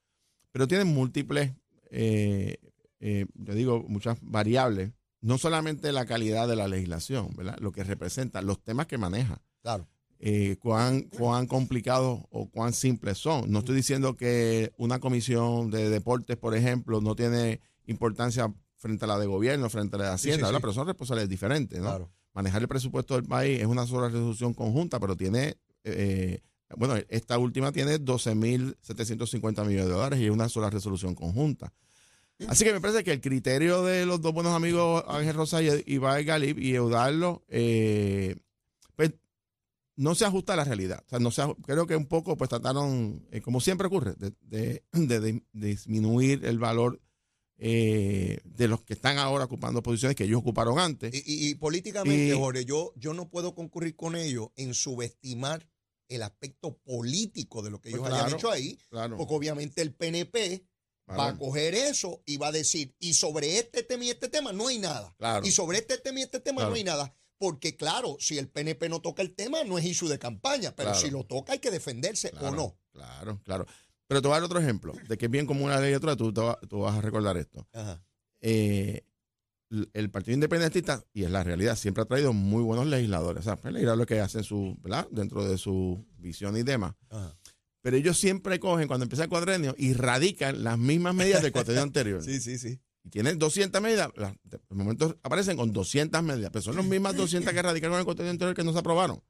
pero 0.53 0.69
tiene 0.69 0.85
múltiples, 0.85 1.53
eh, 1.91 2.59
eh, 3.01 3.27
yo 3.35 3.55
digo, 3.55 3.85
muchas 3.89 4.17
variables. 4.21 4.93
No 5.21 5.39
solamente 5.39 5.93
la 5.93 6.07
calidad 6.07 6.47
de 6.47 6.57
la 6.57 6.69
legislación, 6.69 7.31
¿verdad? 7.37 7.57
Lo 7.61 7.73
que 7.73 7.85
representa, 7.85 8.41
los 8.43 8.63
temas 8.63 8.87
que 8.87 8.99
maneja 8.99 9.41
claro. 9.63 9.89
eh, 10.21 10.57
cuán, 10.61 11.03
cuán 11.03 11.47
complicados 11.47 12.21
o 12.31 12.49
cuán 12.51 12.73
simples 12.73 13.19
son. 13.19 13.51
No 13.51 13.61
estoy 13.61 13.75
diciendo 13.77 14.17
que 14.17 14.73
una 14.77 15.01
comisión 15.01 15.71
de 15.71 15.91
deportes, 15.91 16.37
por 16.37 16.55
ejemplo, 16.55 17.01
no 17.01 17.17
tiene 17.17 17.61
importancia 17.87 18.53
frente 18.77 19.05
a 19.05 19.09
la 19.09 19.19
de 19.19 19.27
gobierno, 19.27 19.69
frente 19.69 19.97
a 19.97 19.99
la 19.99 20.05
de 20.07 20.15
Hacienda, 20.15 20.37
sí, 20.37 20.43
¿verdad? 20.43 20.59
sí. 20.59 20.61
pero 20.61 20.73
son 20.73 20.87
responsabilidades 20.87 21.31
diferentes. 21.31 21.79
¿no? 21.81 21.87
Claro. 21.87 22.13
Manejar 22.33 22.63
el 22.63 22.69
presupuesto 22.69 23.15
del 23.15 23.25
país 23.25 23.61
es 23.61 23.67
una 23.67 23.87
sola 23.87 24.09
resolución 24.09 24.55
conjunta, 24.55 25.01
pero 25.01 25.17
tiene, 25.17 25.57
eh, 25.83 26.41
bueno, 26.77 26.95
esta 27.09 27.39
última 27.39 27.73
tiene 27.73 27.99
12.750 27.99 29.67
millones 29.67 29.87
de 29.87 29.93
dólares 29.93 30.21
y 30.21 30.27
es 30.27 30.31
una 30.31 30.49
sola 30.49 30.71
resolución 30.71 31.15
conjunta. 31.17 31.73
Así 32.47 32.65
que 32.65 32.73
me 32.73 32.81
parece 32.81 33.03
que 33.03 33.13
el 33.13 33.21
criterio 33.21 33.83
de 33.83 34.07
los 34.07 34.21
dos 34.21 34.33
buenos 34.33 34.55
amigos 34.55 35.03
Ángel 35.09 35.35
Rosa 35.35 35.61
y 35.63 35.69
Ibai 35.87 36.25
Galip 36.25 36.59
y 36.59 36.75
Eudaldo, 36.75 37.45
eh, 37.49 38.37
pues 38.95 39.13
no 39.97 40.15
se 40.15 40.25
ajusta 40.25 40.53
a 40.53 40.57
la 40.57 40.65
realidad. 40.65 41.03
O 41.07 41.09
sea, 41.09 41.19
no 41.19 41.33
se, 41.33 41.43
creo 41.65 41.87
que 41.89 41.97
un 41.97 42.07
poco 42.07 42.37
pues 42.37 42.49
trataron, 42.49 43.27
eh, 43.33 43.41
como 43.41 43.61
siempre 43.61 43.89
ocurre, 43.89 44.15
de, 44.15 44.33
de- 44.43 44.83
de- 44.93 45.21
de 45.21 45.43
disminuir 45.53 46.45
el 46.45 46.59
valor 46.61 47.01
eh, 47.61 48.39
de 48.45 48.69
los 48.69 48.83
que 48.83 48.93
están 48.95 49.19
ahora 49.19 49.47
ocupando 49.47 49.83
posiciones 49.83 50.15
que 50.17 50.23
ellos 50.23 50.39
ocuparon 50.39 50.79
antes. 50.79 51.13
Y, 51.13 51.19
y- 51.27 51.49
y 51.51 51.55
políticamente, 51.57 52.33
Jorge, 52.35 52.65
yo, 52.65 52.93
yo 52.95 53.15
no 53.15 53.29
puedo 53.29 53.57
concurrir 53.57 53.97
con 53.97 54.15
ellos 54.15 54.51
en 54.55 54.75
subestimar 54.75 55.69
el 56.07 56.23
aspecto 56.23 56.77
político 56.79 57.61
de 57.63 57.71
lo 57.71 57.81
que 57.81 57.91
Pues 57.91 58.01
ellos 58.01 58.07
hayan 58.15 58.21
claro, 58.27 58.37
hecho 58.37 58.51
ahí, 58.53 58.79
Claro. 58.91 59.17
porque 59.17 59.35
obviamente 59.35 59.83
el 59.83 59.93
PNP 59.93 60.65
va 61.09 61.29
a 61.29 61.39
coger 61.39 61.75
eso 61.75 62.23
y 62.27 62.37
va 62.37 62.49
a 62.49 62.53
decir, 62.53 62.95
y 62.99 63.15
sobre 63.15 63.59
este 63.59 63.83
tema 63.83 64.05
y 64.05 64.11
este 64.11 64.29
tema 64.29 64.53
no 64.53 64.69
hay 64.69 64.79
nada. 64.79 65.15
Claro. 65.19 65.47
Y 65.47 65.51
sobre 65.53 65.79
este 65.79 65.99
tema 65.99 66.21
y 66.21 66.23
este 66.23 66.41
tema 66.41 66.57
Claro. 66.59 66.71
no 66.71 66.77
hay 66.77 66.85
nada. 66.85 67.15
Porque 67.39 67.77
claro, 67.77 68.17
si 68.19 68.37
el 68.39 68.49
PNP 68.49 68.89
no 68.89 69.01
toca 69.01 69.23
el 69.23 69.35
tema, 69.35 69.63
no 69.65 69.79
es 69.79 69.85
issue 69.85 70.09
de 70.09 70.19
campaña, 70.19 70.75
pero 70.75 70.91
Claro. 70.91 71.07
si 71.07 71.11
lo 71.13 71.25
toca 71.25 71.53
hay 71.53 71.61
que 71.61 71.71
defenderse 71.71 72.33
o 72.41 72.51
no. 72.51 72.77
Claro, 72.93 73.41
claro. 73.45 73.65
Pero 74.09 74.21
te 74.23 74.29
voy 74.29 74.37
a 74.37 74.41
dar 74.41 74.45
otro 74.47 74.59
ejemplo 74.59 74.93
de 75.09 75.17
que 75.17 75.27
es 75.27 75.31
bien 75.31 75.47
común 75.47 75.71
la 75.71 75.79
legislatura, 75.81 76.17
tú, 76.17 76.33
te 76.33 76.41
va- 76.41 76.59
tú 76.69 76.81
vas 76.81 76.97
a 76.97 77.01
recordar 77.01 77.37
esto. 77.37 77.67
Ajá. 77.73 78.03
Eh, 78.41 79.05
el 79.93 80.11
Partido 80.11 80.33
Independentista, 80.35 81.05
y 81.13 81.25
es 81.25 81.31
la 81.31 81.45
realidad, 81.45 81.77
siempre 81.77 82.03
ha 82.03 82.07
traído 82.07 82.33
muy 82.33 82.63
buenos 82.63 82.87
legisladores. 82.87 83.41
O 83.41 83.45
sea, 83.45 83.57
pues, 83.57 83.73
legisladores 83.75 84.07
que 84.07 84.19
hacen 84.19 84.43
su, 84.43 84.77
¿verdad? 84.81 85.07
Dentro 85.11 85.45
de 85.47 85.59
su 85.59 86.07
visión 86.17 86.57
y 86.57 86.63
demás. 86.63 86.95
Ajá. 87.11 87.37
Pero 87.89 87.97
ellos 87.97 88.19
siempre 88.19 88.61
cogen, 88.61 88.87
cuando 88.87 89.05
empieza 89.05 89.23
el 89.23 89.31
cuadrenio, 89.31 89.75
y 89.79 89.95
radican 89.95 90.63
las 90.63 90.77
mismas 90.77 91.15
medidas 91.15 91.41
del 91.43 91.53
cuadrenio 91.53 91.83
anterior. 91.83 92.23
Sí, 92.25 92.39
sí, 92.39 92.59
sí. 92.59 92.79
Y 93.03 93.09
tienen 93.09 93.39
200 93.39 93.81
medidas, 93.81 94.11
las- 94.17 94.35
de 94.45 94.59
momento 94.75 95.17
aparecen 95.23 95.57
con 95.57 95.73
200 95.73 96.23
medidas, 96.23 96.51
pero 96.53 96.61
son 96.63 96.77
las 96.77 96.85
mismas 96.85 97.17
200 97.17 97.51
que 97.55 97.63
radicaron 97.63 97.95
en 97.95 98.01
el 98.01 98.05
cuadrenio 98.05 98.33
anterior 98.33 98.55
que 98.55 98.63
no 98.63 98.75
se 98.75 98.79
aprobaron. 98.81 99.23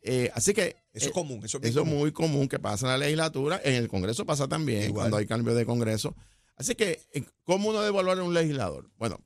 Eh, 0.00 0.30
así 0.34 0.54
que 0.54 0.76
Eso 0.92 1.06
eh, 1.06 1.08
es 1.08 1.10
común. 1.10 1.40
Eso 1.44 1.58
es, 1.58 1.70
eso 1.70 1.80
es 1.80 1.84
común. 1.84 1.98
muy 1.98 2.12
común 2.12 2.46
que 2.48 2.60
pasa 2.60 2.86
en 2.86 2.92
la 2.92 2.98
legislatura, 2.98 3.60
en 3.64 3.74
el 3.74 3.88
Congreso 3.88 4.24
pasa 4.24 4.46
también, 4.46 4.82
Igual. 4.84 4.92
cuando 5.04 5.16
hay 5.16 5.26
cambio 5.26 5.54
de 5.54 5.66
Congreso. 5.66 6.14
Así 6.54 6.76
que, 6.76 7.00
eh, 7.12 7.24
¿cómo 7.42 7.70
uno 7.70 7.78
debe 7.80 7.88
evaluar 7.88 8.18
a 8.20 8.22
un 8.22 8.34
legislador? 8.34 8.90
Bueno, 8.96 9.18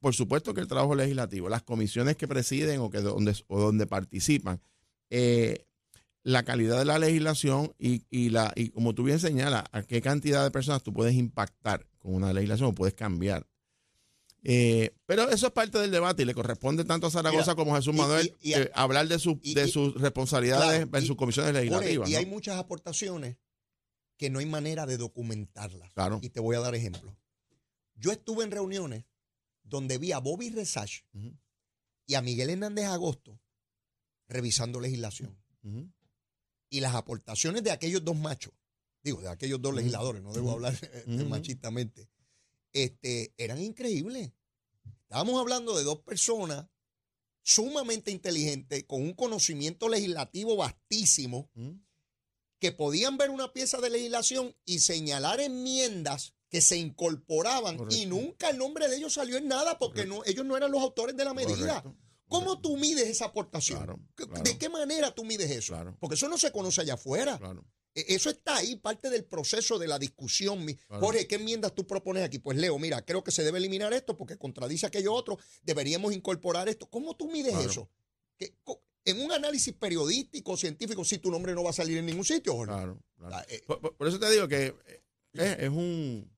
por 0.00 0.14
supuesto 0.14 0.52
que 0.54 0.60
el 0.62 0.66
trabajo 0.66 0.96
legislativo, 0.96 1.48
las 1.48 1.62
comisiones 1.62 2.16
que 2.16 2.26
presiden 2.26 2.80
o, 2.80 2.90
que 2.90 2.98
donde, 3.00 3.36
o 3.46 3.60
donde 3.60 3.86
participan, 3.86 4.60
eh, 5.10 5.66
la 6.22 6.44
calidad 6.44 6.78
de 6.78 6.84
la 6.84 6.98
legislación 6.98 7.74
y, 7.78 8.04
y, 8.10 8.28
la, 8.30 8.52
y 8.56 8.68
como 8.70 8.94
tú 8.94 9.04
bien 9.04 9.18
señalas, 9.20 9.64
a 9.72 9.82
qué 9.82 10.00
cantidad 10.02 10.44
de 10.44 10.50
personas 10.50 10.82
tú 10.82 10.92
puedes 10.92 11.14
impactar 11.14 11.86
con 11.98 12.14
una 12.14 12.32
legislación 12.32 12.70
o 12.70 12.74
puedes 12.74 12.94
cambiar. 12.94 13.46
Eh, 14.42 14.94
pero 15.04 15.28
eso 15.28 15.46
es 15.48 15.52
parte 15.52 15.78
del 15.78 15.90
debate 15.90 16.22
y 16.22 16.24
le 16.26 16.32
corresponde 16.34 16.84
tanto 16.84 17.06
a 17.06 17.10
Zaragoza 17.10 17.42
Mira, 17.52 17.54
como 17.56 17.74
a 17.74 17.78
Jesús 17.78 17.94
Manuel 17.94 18.34
y- 18.40 18.50
y- 18.50 18.54
eh, 18.54 18.70
hablar 18.74 19.06
de, 19.06 19.16
de 19.18 19.68
sus 19.68 19.94
responsabilidades 20.00 20.86
claro, 20.86 20.98
en 20.98 21.06
sus 21.06 21.16
comisiones 21.16 21.52
legislativas. 21.52 22.08
y 22.08 22.12
¿no? 22.12 22.18
hay 22.18 22.26
muchas 22.26 22.56
aportaciones 22.56 23.36
que 24.16 24.30
no 24.30 24.38
hay 24.38 24.46
manera 24.46 24.86
de 24.86 24.96
documentarlas. 24.96 25.92
Claro. 25.92 26.20
Y 26.22 26.30
te 26.30 26.40
voy 26.40 26.56
a 26.56 26.60
dar 26.60 26.74
ejemplos. 26.74 27.14
Yo 27.96 28.12
estuve 28.12 28.44
en 28.44 28.50
reuniones 28.50 29.04
donde 29.62 29.98
vi 29.98 30.12
a 30.12 30.18
Bobby 30.18 30.48
Resach 30.50 31.02
y 32.06 32.14
a 32.14 32.22
Miguel 32.22 32.48
Hernández 32.50 32.86
Agosto 32.86 33.38
revisando 34.28 34.80
legislación. 34.80 35.38
Y 36.70 36.80
las 36.80 36.94
aportaciones 36.94 37.62
de 37.62 37.72
aquellos 37.72 38.04
dos 38.04 38.16
machos, 38.16 38.54
digo, 39.02 39.20
de 39.20 39.28
aquellos 39.28 39.60
dos 39.60 39.74
legisladores, 39.74 40.22
no 40.22 40.32
debo 40.32 40.52
hablar 40.52 40.74
eh, 40.80 41.04
Ujú. 41.06 41.28
machistamente, 41.28 42.08
este, 42.72 43.34
eran 43.36 43.60
increíbles. 43.60 44.30
Estábamos 45.02 45.40
hablando 45.40 45.76
de 45.76 45.82
dos 45.82 46.00
personas 46.02 46.66
sumamente 47.42 48.12
inteligentes, 48.12 48.84
con 48.84 49.02
un 49.02 49.14
conocimiento 49.14 49.88
legislativo 49.88 50.56
vastísimo, 50.56 51.50
que 52.60 52.70
podían 52.70 53.16
ver 53.16 53.30
una 53.30 53.52
pieza 53.52 53.80
de 53.80 53.90
legislación 53.90 54.54
y 54.64 54.78
señalar 54.80 55.40
enmiendas 55.40 56.34
que 56.48 56.60
se 56.60 56.76
incorporaban 56.76 57.78
y 57.90 58.06
nunca 58.06 58.50
el 58.50 58.58
nombre 58.58 58.88
de 58.88 58.96
ellos 58.96 59.14
salió 59.14 59.38
en 59.38 59.48
nada 59.48 59.78
porque 59.78 60.04
no, 60.04 60.24
ellos 60.26 60.44
no 60.44 60.56
eran 60.56 60.70
los 60.70 60.82
autores 60.82 61.16
de 61.16 61.24
la 61.24 61.34
medida. 61.34 61.82
Correcto. 61.82 62.09
¿Cómo 62.30 62.60
tú 62.60 62.76
mides 62.78 63.08
esa 63.08 63.26
aportación? 63.26 63.78
Claro, 64.14 64.42
¿De 64.42 64.56
qué 64.56 64.68
manera 64.70 65.14
tú 65.14 65.24
mides 65.24 65.50
eso? 65.50 65.74
Claro. 65.74 65.96
Porque 66.00 66.14
eso 66.14 66.28
no 66.28 66.38
se 66.38 66.50
conoce 66.52 66.80
allá 66.80 66.94
afuera. 66.94 67.36
Claro. 67.38 67.64
E- 67.94 68.14
Eso 68.14 68.30
está 68.30 68.56
ahí, 68.56 68.76
parte 68.76 69.10
del 69.10 69.24
proceso 69.24 69.78
de 69.78 69.88
la 69.88 69.98
discusión. 69.98 70.64
Jorge, 70.88 71.26
¿qué 71.26 71.34
enmiendas 71.34 71.74
tú 71.74 71.86
propones 71.86 72.22
aquí? 72.22 72.38
Pues 72.38 72.56
Leo, 72.56 72.78
mira, 72.78 73.04
creo 73.04 73.22
que 73.24 73.32
se 73.32 73.42
debe 73.42 73.58
eliminar 73.58 73.92
esto 73.92 74.16
porque 74.16 74.38
contradice 74.38 74.86
aquello 74.86 75.12
otro. 75.12 75.38
Deberíamos 75.62 76.14
incorporar 76.14 76.68
esto. 76.68 76.88
¿Cómo 76.88 77.16
tú 77.16 77.28
mides 77.30 77.54
eso? 77.66 77.90
¿Qué- 78.38 78.54
co- 78.62 78.80
en 79.04 79.20
un 79.20 79.32
análisis 79.32 79.74
periodístico, 79.74 80.56
científico, 80.56 81.04
si 81.04 81.18
tu 81.18 81.30
nombre 81.30 81.54
no 81.54 81.64
va 81.64 81.70
a 81.70 81.72
salir 81.72 81.98
en 81.98 82.06
ningún 82.06 82.24
sitio, 82.24 82.52
Jorge. 82.54 82.72
Claro, 82.74 83.02
claro. 83.16 83.34
Ah, 83.34 83.44
eh, 83.48 83.62
Por, 83.66 84.06
eso 84.06 84.20
te 84.20 84.30
digo 84.30 84.46
que 84.46 84.66
eh, 84.86 85.02
es, 85.32 85.58
es 85.58 85.68
un 85.70 86.30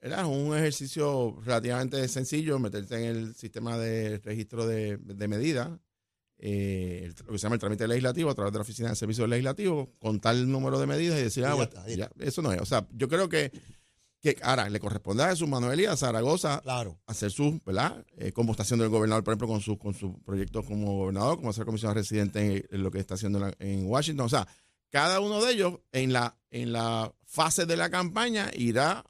era 0.00 0.26
un 0.26 0.56
ejercicio 0.56 1.36
relativamente 1.44 2.06
sencillo 2.08 2.58
meterte 2.58 2.96
en 2.96 3.04
el 3.16 3.34
sistema 3.34 3.76
de 3.78 4.18
registro 4.18 4.66
de, 4.66 4.96
de 4.98 5.28
medidas, 5.28 5.70
eh, 6.38 7.12
lo 7.26 7.32
que 7.32 7.38
se 7.38 7.42
llama 7.42 7.54
el 7.56 7.60
trámite 7.60 7.88
legislativo 7.88 8.30
a 8.30 8.34
través 8.34 8.52
de 8.52 8.58
la 8.58 8.62
Oficina 8.62 8.90
de 8.90 8.96
Servicios 8.96 9.28
Legislativos, 9.28 9.88
contar 9.98 10.36
el 10.36 10.50
número 10.50 10.78
de 10.78 10.86
medidas 10.86 11.18
y 11.18 11.22
decir, 11.24 11.44
ah, 11.44 11.54
bueno, 11.54 11.70
ya, 11.88 12.10
eso 12.20 12.42
no 12.42 12.52
es. 12.52 12.60
O 12.60 12.66
sea, 12.66 12.86
yo 12.92 13.08
creo 13.08 13.28
que, 13.28 13.50
que 14.20 14.36
ahora 14.42 14.68
le 14.68 14.78
corresponde 14.78 15.24
a 15.24 15.30
Jesús 15.30 15.48
Manuel 15.48 15.80
y 15.80 15.86
a 15.86 15.96
Zaragoza 15.96 16.60
claro. 16.62 17.00
hacer 17.06 17.32
su, 17.32 17.60
¿verdad? 17.66 18.04
Eh, 18.16 18.30
como 18.32 18.52
está 18.52 18.62
haciendo 18.62 18.84
el 18.84 18.90
gobernador, 18.90 19.24
por 19.24 19.32
ejemplo, 19.32 19.48
con 19.48 19.60
su, 19.60 19.78
con 19.78 19.94
su 19.94 20.20
proyecto 20.22 20.62
como 20.62 20.96
gobernador, 20.98 21.38
como 21.38 21.50
hacer 21.50 21.64
comisión 21.64 21.92
residente 21.94 22.40
en, 22.58 22.66
en 22.70 22.82
lo 22.84 22.90
que 22.92 23.00
está 23.00 23.14
haciendo 23.14 23.40
la- 23.40 23.54
en 23.58 23.86
Washington. 23.86 24.26
O 24.26 24.28
sea, 24.28 24.46
cada 24.90 25.18
uno 25.20 25.44
de 25.44 25.52
ellos 25.52 25.80
en 25.90 26.12
la, 26.12 26.38
en 26.50 26.72
la 26.72 27.12
fase 27.24 27.66
de 27.66 27.76
la 27.76 27.90
campaña 27.90 28.50
irá, 28.56 29.04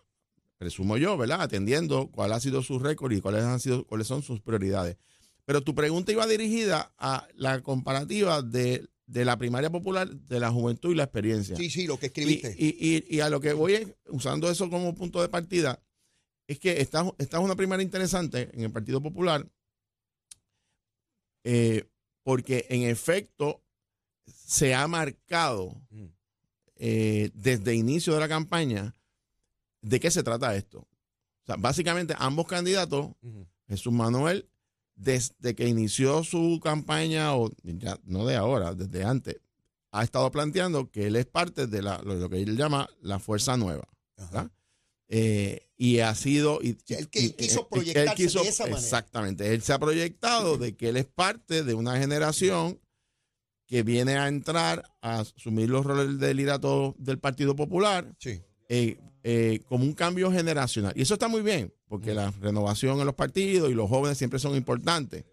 presumo 0.58 0.96
yo, 0.96 1.16
¿verdad? 1.16 1.40
Atendiendo 1.40 2.08
cuál 2.10 2.32
ha 2.32 2.40
sido 2.40 2.62
su 2.62 2.78
récord 2.78 3.12
y 3.12 3.20
cuáles 3.20 3.44
han 3.44 3.60
sido, 3.60 3.84
cuáles 3.86 4.06
son 4.08 4.22
sus 4.22 4.40
prioridades. 4.40 4.96
Pero 5.44 5.62
tu 5.62 5.74
pregunta 5.74 6.12
iba 6.12 6.26
dirigida 6.26 6.92
a 6.98 7.26
la 7.34 7.62
comparativa 7.62 8.42
de, 8.42 8.86
de 9.06 9.24
la 9.24 9.38
primaria 9.38 9.70
popular, 9.70 10.08
de 10.10 10.40
la 10.40 10.50
juventud 10.50 10.92
y 10.92 10.96
la 10.96 11.04
experiencia. 11.04 11.56
Sí, 11.56 11.70
sí, 11.70 11.86
lo 11.86 11.98
que 11.98 12.06
escribiste. 12.06 12.54
y- 12.58 12.76
y- 12.78 13.16
y 13.16 13.20
a 13.20 13.30
lo 13.30 13.40
que 13.40 13.52
voy 13.54 13.74
es, 13.74 13.88
usando 14.08 14.50
eso 14.50 14.68
como 14.68 14.94
punto 14.94 15.22
de 15.22 15.28
partida, 15.28 15.80
es 16.46 16.58
que 16.58 16.80
esta, 16.80 17.10
esta 17.18 17.38
es 17.38 17.42
una 17.44 17.56
primaria 17.56 17.84
interesante 17.84 18.50
en 18.52 18.62
el 18.62 18.70
Partido 18.72 19.00
Popular, 19.02 19.46
eh, 21.44 21.84
porque 22.22 22.66
en 22.68 22.82
efecto 22.82 23.62
se 24.26 24.74
ha 24.74 24.86
marcado 24.88 25.80
Mm. 25.90 26.06
eh, 26.76 27.30
desde 27.34 27.74
inicio 27.74 28.12
de 28.14 28.20
la 28.20 28.28
campaña 28.28 28.94
de 29.88 30.00
qué 30.00 30.10
se 30.10 30.22
trata 30.22 30.54
esto. 30.56 30.80
O 30.80 31.46
sea, 31.46 31.56
básicamente 31.56 32.14
ambos 32.18 32.46
candidatos. 32.46 33.08
Jesús 33.68 33.92
Manuel, 33.92 34.48
desde 34.94 35.54
que 35.54 35.66
inició 35.68 36.24
su 36.24 36.60
campaña, 36.62 37.34
o 37.34 37.50
ya 37.62 37.98
no 38.04 38.26
de 38.26 38.36
ahora, 38.36 38.74
desde 38.74 39.04
antes, 39.04 39.36
ha 39.90 40.04
estado 40.04 40.30
planteando 40.30 40.90
que 40.90 41.06
él 41.06 41.16
es 41.16 41.26
parte 41.26 41.66
de 41.66 41.82
la, 41.82 42.00
lo, 42.02 42.14
lo 42.14 42.28
que 42.28 42.42
él 42.42 42.56
llama 42.56 42.88
la 43.00 43.18
fuerza 43.18 43.56
nueva. 43.56 43.88
Eh, 45.10 45.66
y 45.76 46.00
ha 46.00 46.14
sido. 46.14 46.60
Y, 46.62 46.76
él 46.88 47.08
y- 47.12 47.30
quiso 47.30 47.60
eh, 47.60 47.62
él 47.62 47.68
proyectarse 47.70 48.22
de 48.40 48.48
esa 48.48 48.64
manera. 48.64 48.78
Exactamente. 48.80 49.54
Él 49.54 49.62
se 49.62 49.72
ha 49.72 49.78
proyectado 49.78 50.58
de 50.58 50.76
que 50.76 50.90
él 50.90 50.96
es 50.98 51.06
parte 51.06 51.62
de 51.62 51.74
una 51.74 51.98
generación 51.98 52.78
que 53.66 53.82
viene 53.82 54.16
a 54.16 54.28
entrar 54.28 54.82
a 55.00 55.20
asumir 55.20 55.68
los 55.70 55.84
roles 55.86 56.18
de 56.18 56.34
liderato 56.34 56.94
del 56.98 57.18
Partido 57.18 57.54
Popular 57.54 58.14
Sí. 58.18 58.40
Eh, 58.68 58.98
eh, 59.22 59.60
como 59.68 59.84
un 59.84 59.94
cambio 59.94 60.30
generacional. 60.30 60.92
Y 60.96 61.02
eso 61.02 61.14
está 61.14 61.28
muy 61.28 61.42
bien, 61.42 61.72
porque 61.88 62.14
la 62.14 62.30
renovación 62.40 63.00
en 63.00 63.06
los 63.06 63.14
partidos 63.14 63.70
y 63.70 63.74
los 63.74 63.88
jóvenes 63.88 64.18
siempre 64.18 64.38
son 64.38 64.54
importantes. 64.54 65.24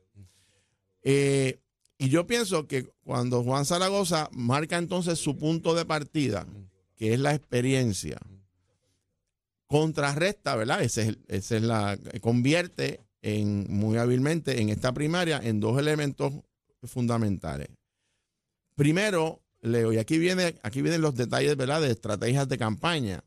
Eh, 1.04 1.60
y 1.98 2.10
yo 2.10 2.26
pienso 2.28 2.68
que 2.68 2.90
cuando 3.04 3.44
Juan 3.44 3.66
Zaragoza 3.66 4.30
marca 4.32 4.78
entonces 4.78 5.20
su 5.20 5.38
punto 5.38 5.76
de 5.76 5.86
partida, 5.86 6.48
que 6.98 7.14
es 7.14 7.20
la 7.20 7.36
experiencia, 7.36 8.20
contrarresta, 9.68 10.56
¿verdad? 10.56 10.82
Ese 10.82 11.10
es, 11.10 11.18
ese 11.28 11.58
es 11.58 11.64
la, 11.64 11.98
convierte 12.22 13.02
en, 13.22 13.66
muy 13.70 13.98
hábilmente 13.98 14.62
en 14.62 14.70
esta 14.70 14.94
primaria 14.94 15.40
en 15.44 15.60
dos 15.60 15.80
elementos 15.80 16.34
fundamentales. 16.84 17.70
Primero, 18.76 19.42
Leo, 19.66 19.92
y 19.94 19.98
aquí 19.98 20.18
viene, 20.18 20.56
aquí 20.64 20.82
vienen 20.82 21.02
los 21.02 21.16
detalles, 21.16 21.56
¿verdad? 21.58 21.82
De 21.82 21.92
estrategias 21.92 22.48
de 22.48 22.58
campaña. 22.58 23.24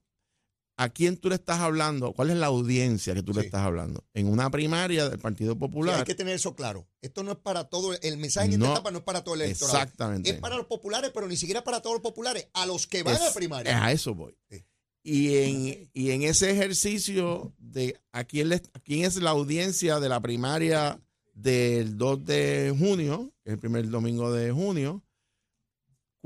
¿A 0.81 0.90
quién 0.90 1.16
tú 1.16 1.29
le 1.29 1.35
estás 1.35 1.59
hablando? 1.59 2.12
¿Cuál 2.12 2.31
es 2.31 2.37
la 2.37 2.46
audiencia 2.46 3.12
que 3.12 3.24
tú 3.24 3.33
le 3.35 3.40
estás 3.40 3.62
hablando? 3.66 4.05
En 4.14 4.29
una 4.29 4.48
primaria 4.48 5.09
del 5.09 5.18
Partido 5.18 5.55
Sí, 5.55 5.59
Popular. 5.59 5.98
hay 5.98 6.05
que 6.05 6.14
tener 6.14 6.35
eso 6.37 6.55
claro. 6.55 6.87
Esto 7.03 7.24
no 7.24 7.33
es 7.33 7.38
para 7.38 7.64
todo, 7.64 7.94
el 8.01 8.16
mensaje 8.16 8.46
en 8.46 8.53
esta 8.53 8.64
No, 8.66 8.72
etapa 8.74 8.92
no 8.92 8.98
es 8.98 9.05
para 9.05 9.24
todo 9.24 9.35
el 9.35 9.40
electorado. 9.42 9.77
Exactamente. 9.77 10.31
Es 10.31 10.37
para 10.38 10.57
los 10.57 10.66
populares, 10.66 11.11
pero 11.12 11.27
ni 11.27 11.37
siquiera 11.37 11.64
para 11.64 11.81
todos 11.83 11.94
los 11.96 12.03
populares, 12.03 12.46
a 12.53 12.64
los 12.64 12.87
que 12.87 13.03
van 13.03 13.16
a 13.16 13.27
Es- 13.27 13.33
primaria. 13.35 13.85
A 13.85 13.90
eso 13.90 14.14
voy. 14.14 14.37
Sí. 14.48 14.64
Y 15.03 15.37
en, 15.38 15.90
y 15.94 16.11
en 16.12 16.22
ese 16.22 16.51
ejercicio 16.53 17.53
de 17.59 17.98
a 18.12 18.22
quién, 18.22 18.51
le- 18.51 18.62
a 18.72 18.79
quién 18.79 19.05
es 19.05 19.16
la 19.16 19.31
audiencia 19.31 19.98
de 19.98 20.09
la 20.09 20.20
primaria 20.20 21.01
del 21.35 21.96
2 21.96 22.24
de 22.24 22.72
junio, 22.79 23.33
el 23.44 23.59
primer 23.59 23.88
domingo 23.88 24.33
de 24.33 24.53
junio, 24.53 25.03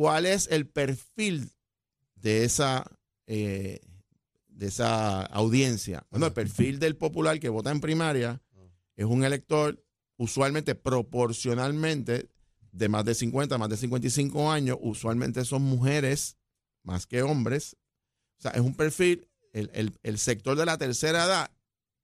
cuál 0.02 0.26
es 0.26 0.48
el 0.50 0.66
perfil 0.66 1.48
de 2.16 2.42
esa, 2.44 2.84
eh, 3.28 3.78
de 4.48 4.66
esa 4.66 5.22
audiencia. 5.26 6.04
Bueno, 6.10 6.26
el 6.26 6.32
perfil 6.32 6.80
del 6.80 6.96
popular 6.96 7.38
que 7.38 7.48
vota 7.48 7.70
en 7.70 7.80
primaria 7.80 8.42
es 8.96 9.04
un 9.04 9.22
elector 9.22 9.80
usualmente 10.16 10.74
proporcionalmente 10.74 12.28
de 12.72 12.88
más 12.88 13.04
de 13.04 13.14
50, 13.14 13.56
más 13.58 13.68
de 13.68 13.76
55 13.76 14.50
años, 14.50 14.76
usualmente 14.80 15.44
son 15.44 15.62
mujeres 15.62 16.36
más 16.82 17.06
que 17.06 17.22
hombres. 17.22 17.76
O 18.38 18.42
sea, 18.42 18.50
es 18.50 18.60
un 18.60 18.74
perfil, 18.74 19.28
el, 19.52 19.70
el- 19.72 19.92
el 20.02 20.18
sector 20.18 20.56
de 20.56 20.66
la 20.66 20.78
tercera 20.78 21.26
edad 21.26 21.50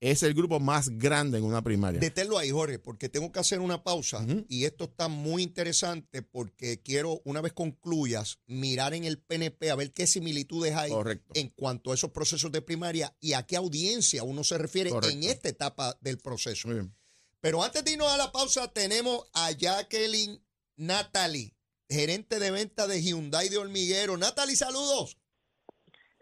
es 0.00 0.22
el 0.22 0.34
grupo 0.34 0.60
más 0.60 0.90
grande 0.90 1.38
en 1.38 1.44
una 1.44 1.62
primaria. 1.62 2.00
Deténlo 2.00 2.38
ahí, 2.38 2.50
Jorge, 2.50 2.78
porque 2.78 3.08
tengo 3.08 3.32
que 3.32 3.40
hacer 3.40 3.58
una 3.60 3.82
pausa 3.82 4.24
y 4.48 4.64
esto 4.64 4.84
está 4.84 5.08
muy 5.08 5.42
interesante 5.42 6.22
porque 6.22 6.80
quiero, 6.80 7.20
una 7.24 7.40
vez 7.40 7.52
concluyas, 7.52 8.38
mirar 8.46 8.94
en 8.94 9.04
el 9.04 9.18
PNP 9.18 9.70
a 9.70 9.74
ver 9.74 9.92
qué 9.92 10.06
similitudes 10.06 10.74
hay 10.74 10.90
Correcto. 10.90 11.32
en 11.34 11.48
cuanto 11.48 11.90
a 11.90 11.94
esos 11.94 12.10
procesos 12.10 12.52
de 12.52 12.62
primaria 12.62 13.16
y 13.20 13.32
a 13.32 13.44
qué 13.44 13.56
audiencia 13.56 14.22
uno 14.22 14.44
se 14.44 14.56
refiere 14.56 14.90
Correcto. 14.90 15.16
en 15.16 15.24
esta 15.24 15.48
etapa 15.48 15.98
del 16.00 16.18
proceso. 16.18 16.68
Muy 16.68 16.76
bien. 16.76 16.94
Pero 17.40 17.62
antes 17.62 17.84
de 17.84 17.92
irnos 17.92 18.08
a 18.08 18.16
la 18.16 18.32
pausa, 18.32 18.68
tenemos 18.72 19.26
a 19.32 19.50
Jacqueline 19.52 20.40
Natalie, 20.76 21.54
gerente 21.88 22.38
de 22.38 22.50
venta 22.50 22.86
de 22.86 23.02
Hyundai 23.02 23.48
de 23.48 23.58
Hormiguero. 23.58 24.16
Natalie, 24.16 24.56
saludos. 24.56 25.17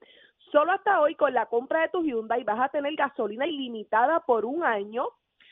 Solo 0.51 0.71
hasta 0.71 1.01
hoy 1.01 1.13
con 1.13 1.35
la 1.35 1.45
compra 1.45 1.81
de 1.81 1.89
tu 1.89 2.01
Hyundai 2.01 2.43
vas 2.43 2.61
a 2.61 2.69
tener 2.69 2.95
gasolina 2.95 3.45
ilimitada 3.45 4.21
por 4.21 4.45
un 4.45 4.63
año. 4.63 5.07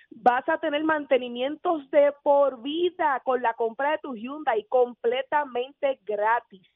Vas 0.10 0.49
a 0.49 0.57
tener 0.57 0.83
mantenimientos 0.83 1.91
de 1.91 2.12
por 2.23 2.63
vida 2.63 3.21
con 3.23 3.43
la 3.43 3.53
compra 3.53 3.91
de 3.91 3.99
tu 3.99 4.15
Hyundai 4.15 4.63
completamente 4.63 5.99
gratis. 6.03 6.67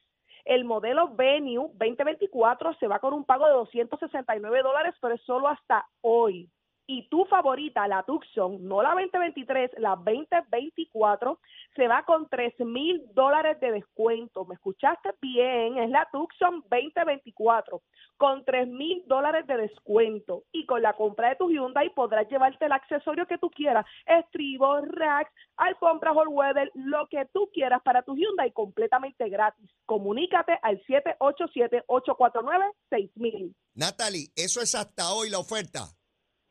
El 0.46 0.66
modelo 0.66 1.10
Venue 1.16 1.70
2024 1.74 2.76
se 2.76 2.88
va 2.88 3.00
con 3.00 3.14
un 3.14 3.26
pago 3.26 3.46
de 3.46 3.54
269 3.54 4.62
dólares, 4.64 4.96
pero 5.02 5.16
es 5.16 5.22
solo 5.22 5.48
hasta 5.48 5.88
hoy. 6.02 6.50
Y 6.88 7.08
tu 7.10 7.26
favorita, 7.26 7.88
la 7.88 8.04
Tucson, 8.04 8.68
no 8.68 8.82
la 8.82 8.92
2023, 8.92 9.72
la 9.78 9.96
2024, 9.96 11.40
se 11.76 11.88
va 11.88 12.04
con 12.04 12.28
3 12.28 12.60
mil 12.60 13.02
dólares 13.14 13.60
de 13.60 13.72
descuento. 13.72 14.46
¿Me 14.46 14.56
escuchaste 14.56 15.12
bien? 15.22 15.78
Es 15.78 15.90
la 15.90 16.08
Tucson 16.12 16.64
2024 16.70 17.82
con 18.18 18.44
3 18.46 18.68
mil 18.68 19.04
dólares 19.08 19.48
de 19.48 19.58
descuento. 19.58 20.44
Y 20.52 20.66
con 20.66 20.82
la 20.82 20.94
compra 20.94 21.30
de 21.30 21.36
tu 21.38 21.50
Hyundai 21.50 21.94
podrás 21.94 22.28
llevarte 22.30 22.66
el 22.66 22.72
accesorio 22.72 23.26
que 23.26 23.38
tú 23.38 23.50
quieras, 23.50 23.86
estribos, 24.06 24.84
racks, 24.88 25.32
alfombras 25.58 26.16
all 26.16 26.28
weather, 26.28 26.72
lo 26.76 27.08
que 27.08 27.26
tú 27.34 27.50
quieras 27.54 27.82
para 27.84 28.04
tu 28.04 28.16
Hyundai 28.16 28.52
completamente 28.52 29.30
gratis. 29.30 29.70
Comunícate 29.86 30.60
al 30.62 30.82
787-849-6000. 30.84 33.56
Natalie, 33.76 34.28
eso 34.36 34.62
es 34.62 34.76
hasta 34.76 35.14
hoy 35.14 35.30
la 35.30 35.40
oferta. 35.40 36.01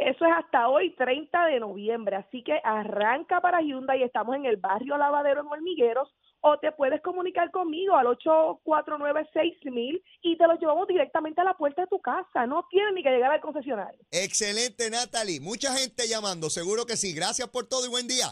Eso 0.00 0.24
es 0.24 0.32
hasta 0.32 0.66
hoy, 0.68 0.94
30 0.96 1.46
de 1.46 1.60
noviembre. 1.60 2.16
Así 2.16 2.42
que 2.42 2.58
arranca 2.64 3.42
para 3.42 3.60
Hyundai. 3.60 4.02
Estamos 4.02 4.34
en 4.34 4.46
el 4.46 4.56
barrio 4.56 4.96
Lavadero 4.96 5.42
en 5.42 5.46
Hormigueros 5.46 6.08
o 6.40 6.58
te 6.58 6.72
puedes 6.72 7.02
comunicar 7.02 7.50
conmigo 7.50 7.94
al 7.96 8.06
849-6000 8.06 10.02
y 10.22 10.38
te 10.38 10.46
lo 10.46 10.58
llevamos 10.58 10.88
directamente 10.88 11.42
a 11.42 11.44
la 11.44 11.52
puerta 11.54 11.82
de 11.82 11.88
tu 11.88 12.00
casa. 12.00 12.46
No 12.46 12.66
tienes 12.70 12.94
ni 12.94 13.02
que 13.02 13.10
llegar 13.10 13.30
al 13.30 13.42
concesionario. 13.42 14.00
Excelente, 14.10 14.88
Natalie. 14.88 15.38
Mucha 15.38 15.76
gente 15.76 16.08
llamando, 16.08 16.48
seguro 16.48 16.86
que 16.86 16.96
sí. 16.96 17.14
Gracias 17.14 17.50
por 17.50 17.68
todo 17.68 17.84
y 17.84 17.90
buen 17.90 18.08
día. 18.08 18.28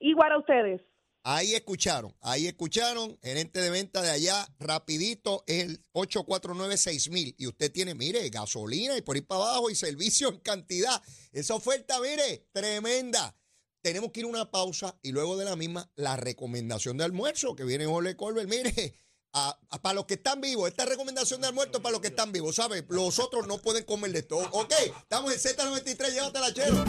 Igual 0.00 0.32
a 0.32 0.38
ustedes. 0.38 0.82
Ahí 1.22 1.54
escucharon, 1.54 2.16
ahí 2.22 2.46
escucharon, 2.46 3.18
gerente 3.22 3.60
de 3.60 3.68
venta 3.68 4.00
de 4.00 4.10
allá, 4.10 4.48
rapidito, 4.58 5.44
el 5.46 5.84
849-6000. 5.92 7.34
Y 7.36 7.46
usted 7.46 7.70
tiene, 7.70 7.94
mire, 7.94 8.26
gasolina 8.30 8.96
y 8.96 9.02
por 9.02 9.18
ir 9.18 9.26
para 9.26 9.42
abajo 9.42 9.68
y 9.68 9.74
servicio 9.74 10.30
en 10.30 10.38
cantidad. 10.38 11.02
Esa 11.32 11.54
oferta, 11.54 12.00
mire, 12.00 12.48
tremenda. 12.52 13.36
Tenemos 13.82 14.12
que 14.12 14.20
ir 14.20 14.26
a 14.26 14.30
una 14.30 14.50
pausa 14.50 14.98
y 15.02 15.12
luego 15.12 15.36
de 15.36 15.44
la 15.44 15.56
misma, 15.56 15.90
la 15.94 16.16
recomendación 16.16 16.96
de 16.96 17.04
almuerzo 17.04 17.54
que 17.54 17.64
viene 17.64 17.84
Jorge 17.84 18.16
Colbert. 18.16 18.48
Mire, 18.48 18.94
para 19.82 19.94
los 19.94 20.06
que 20.06 20.14
están 20.14 20.40
vivos, 20.40 20.70
esta 20.70 20.86
recomendación 20.86 21.42
de 21.42 21.48
almuerzo 21.48 21.82
para 21.82 21.92
los 21.92 22.00
que 22.00 22.08
están 22.08 22.32
vivos, 22.32 22.56
¿sabe? 22.56 22.84
Los 22.88 23.18
otros 23.18 23.46
no 23.46 23.58
pueden 23.58 23.84
comer 23.84 24.12
de 24.12 24.20
esto. 24.20 24.38
Ok, 24.38 24.72
estamos 25.02 25.32
en 25.32 25.38
Z93, 25.38 26.12
llévatela, 26.12 26.54
chero. 26.54 26.84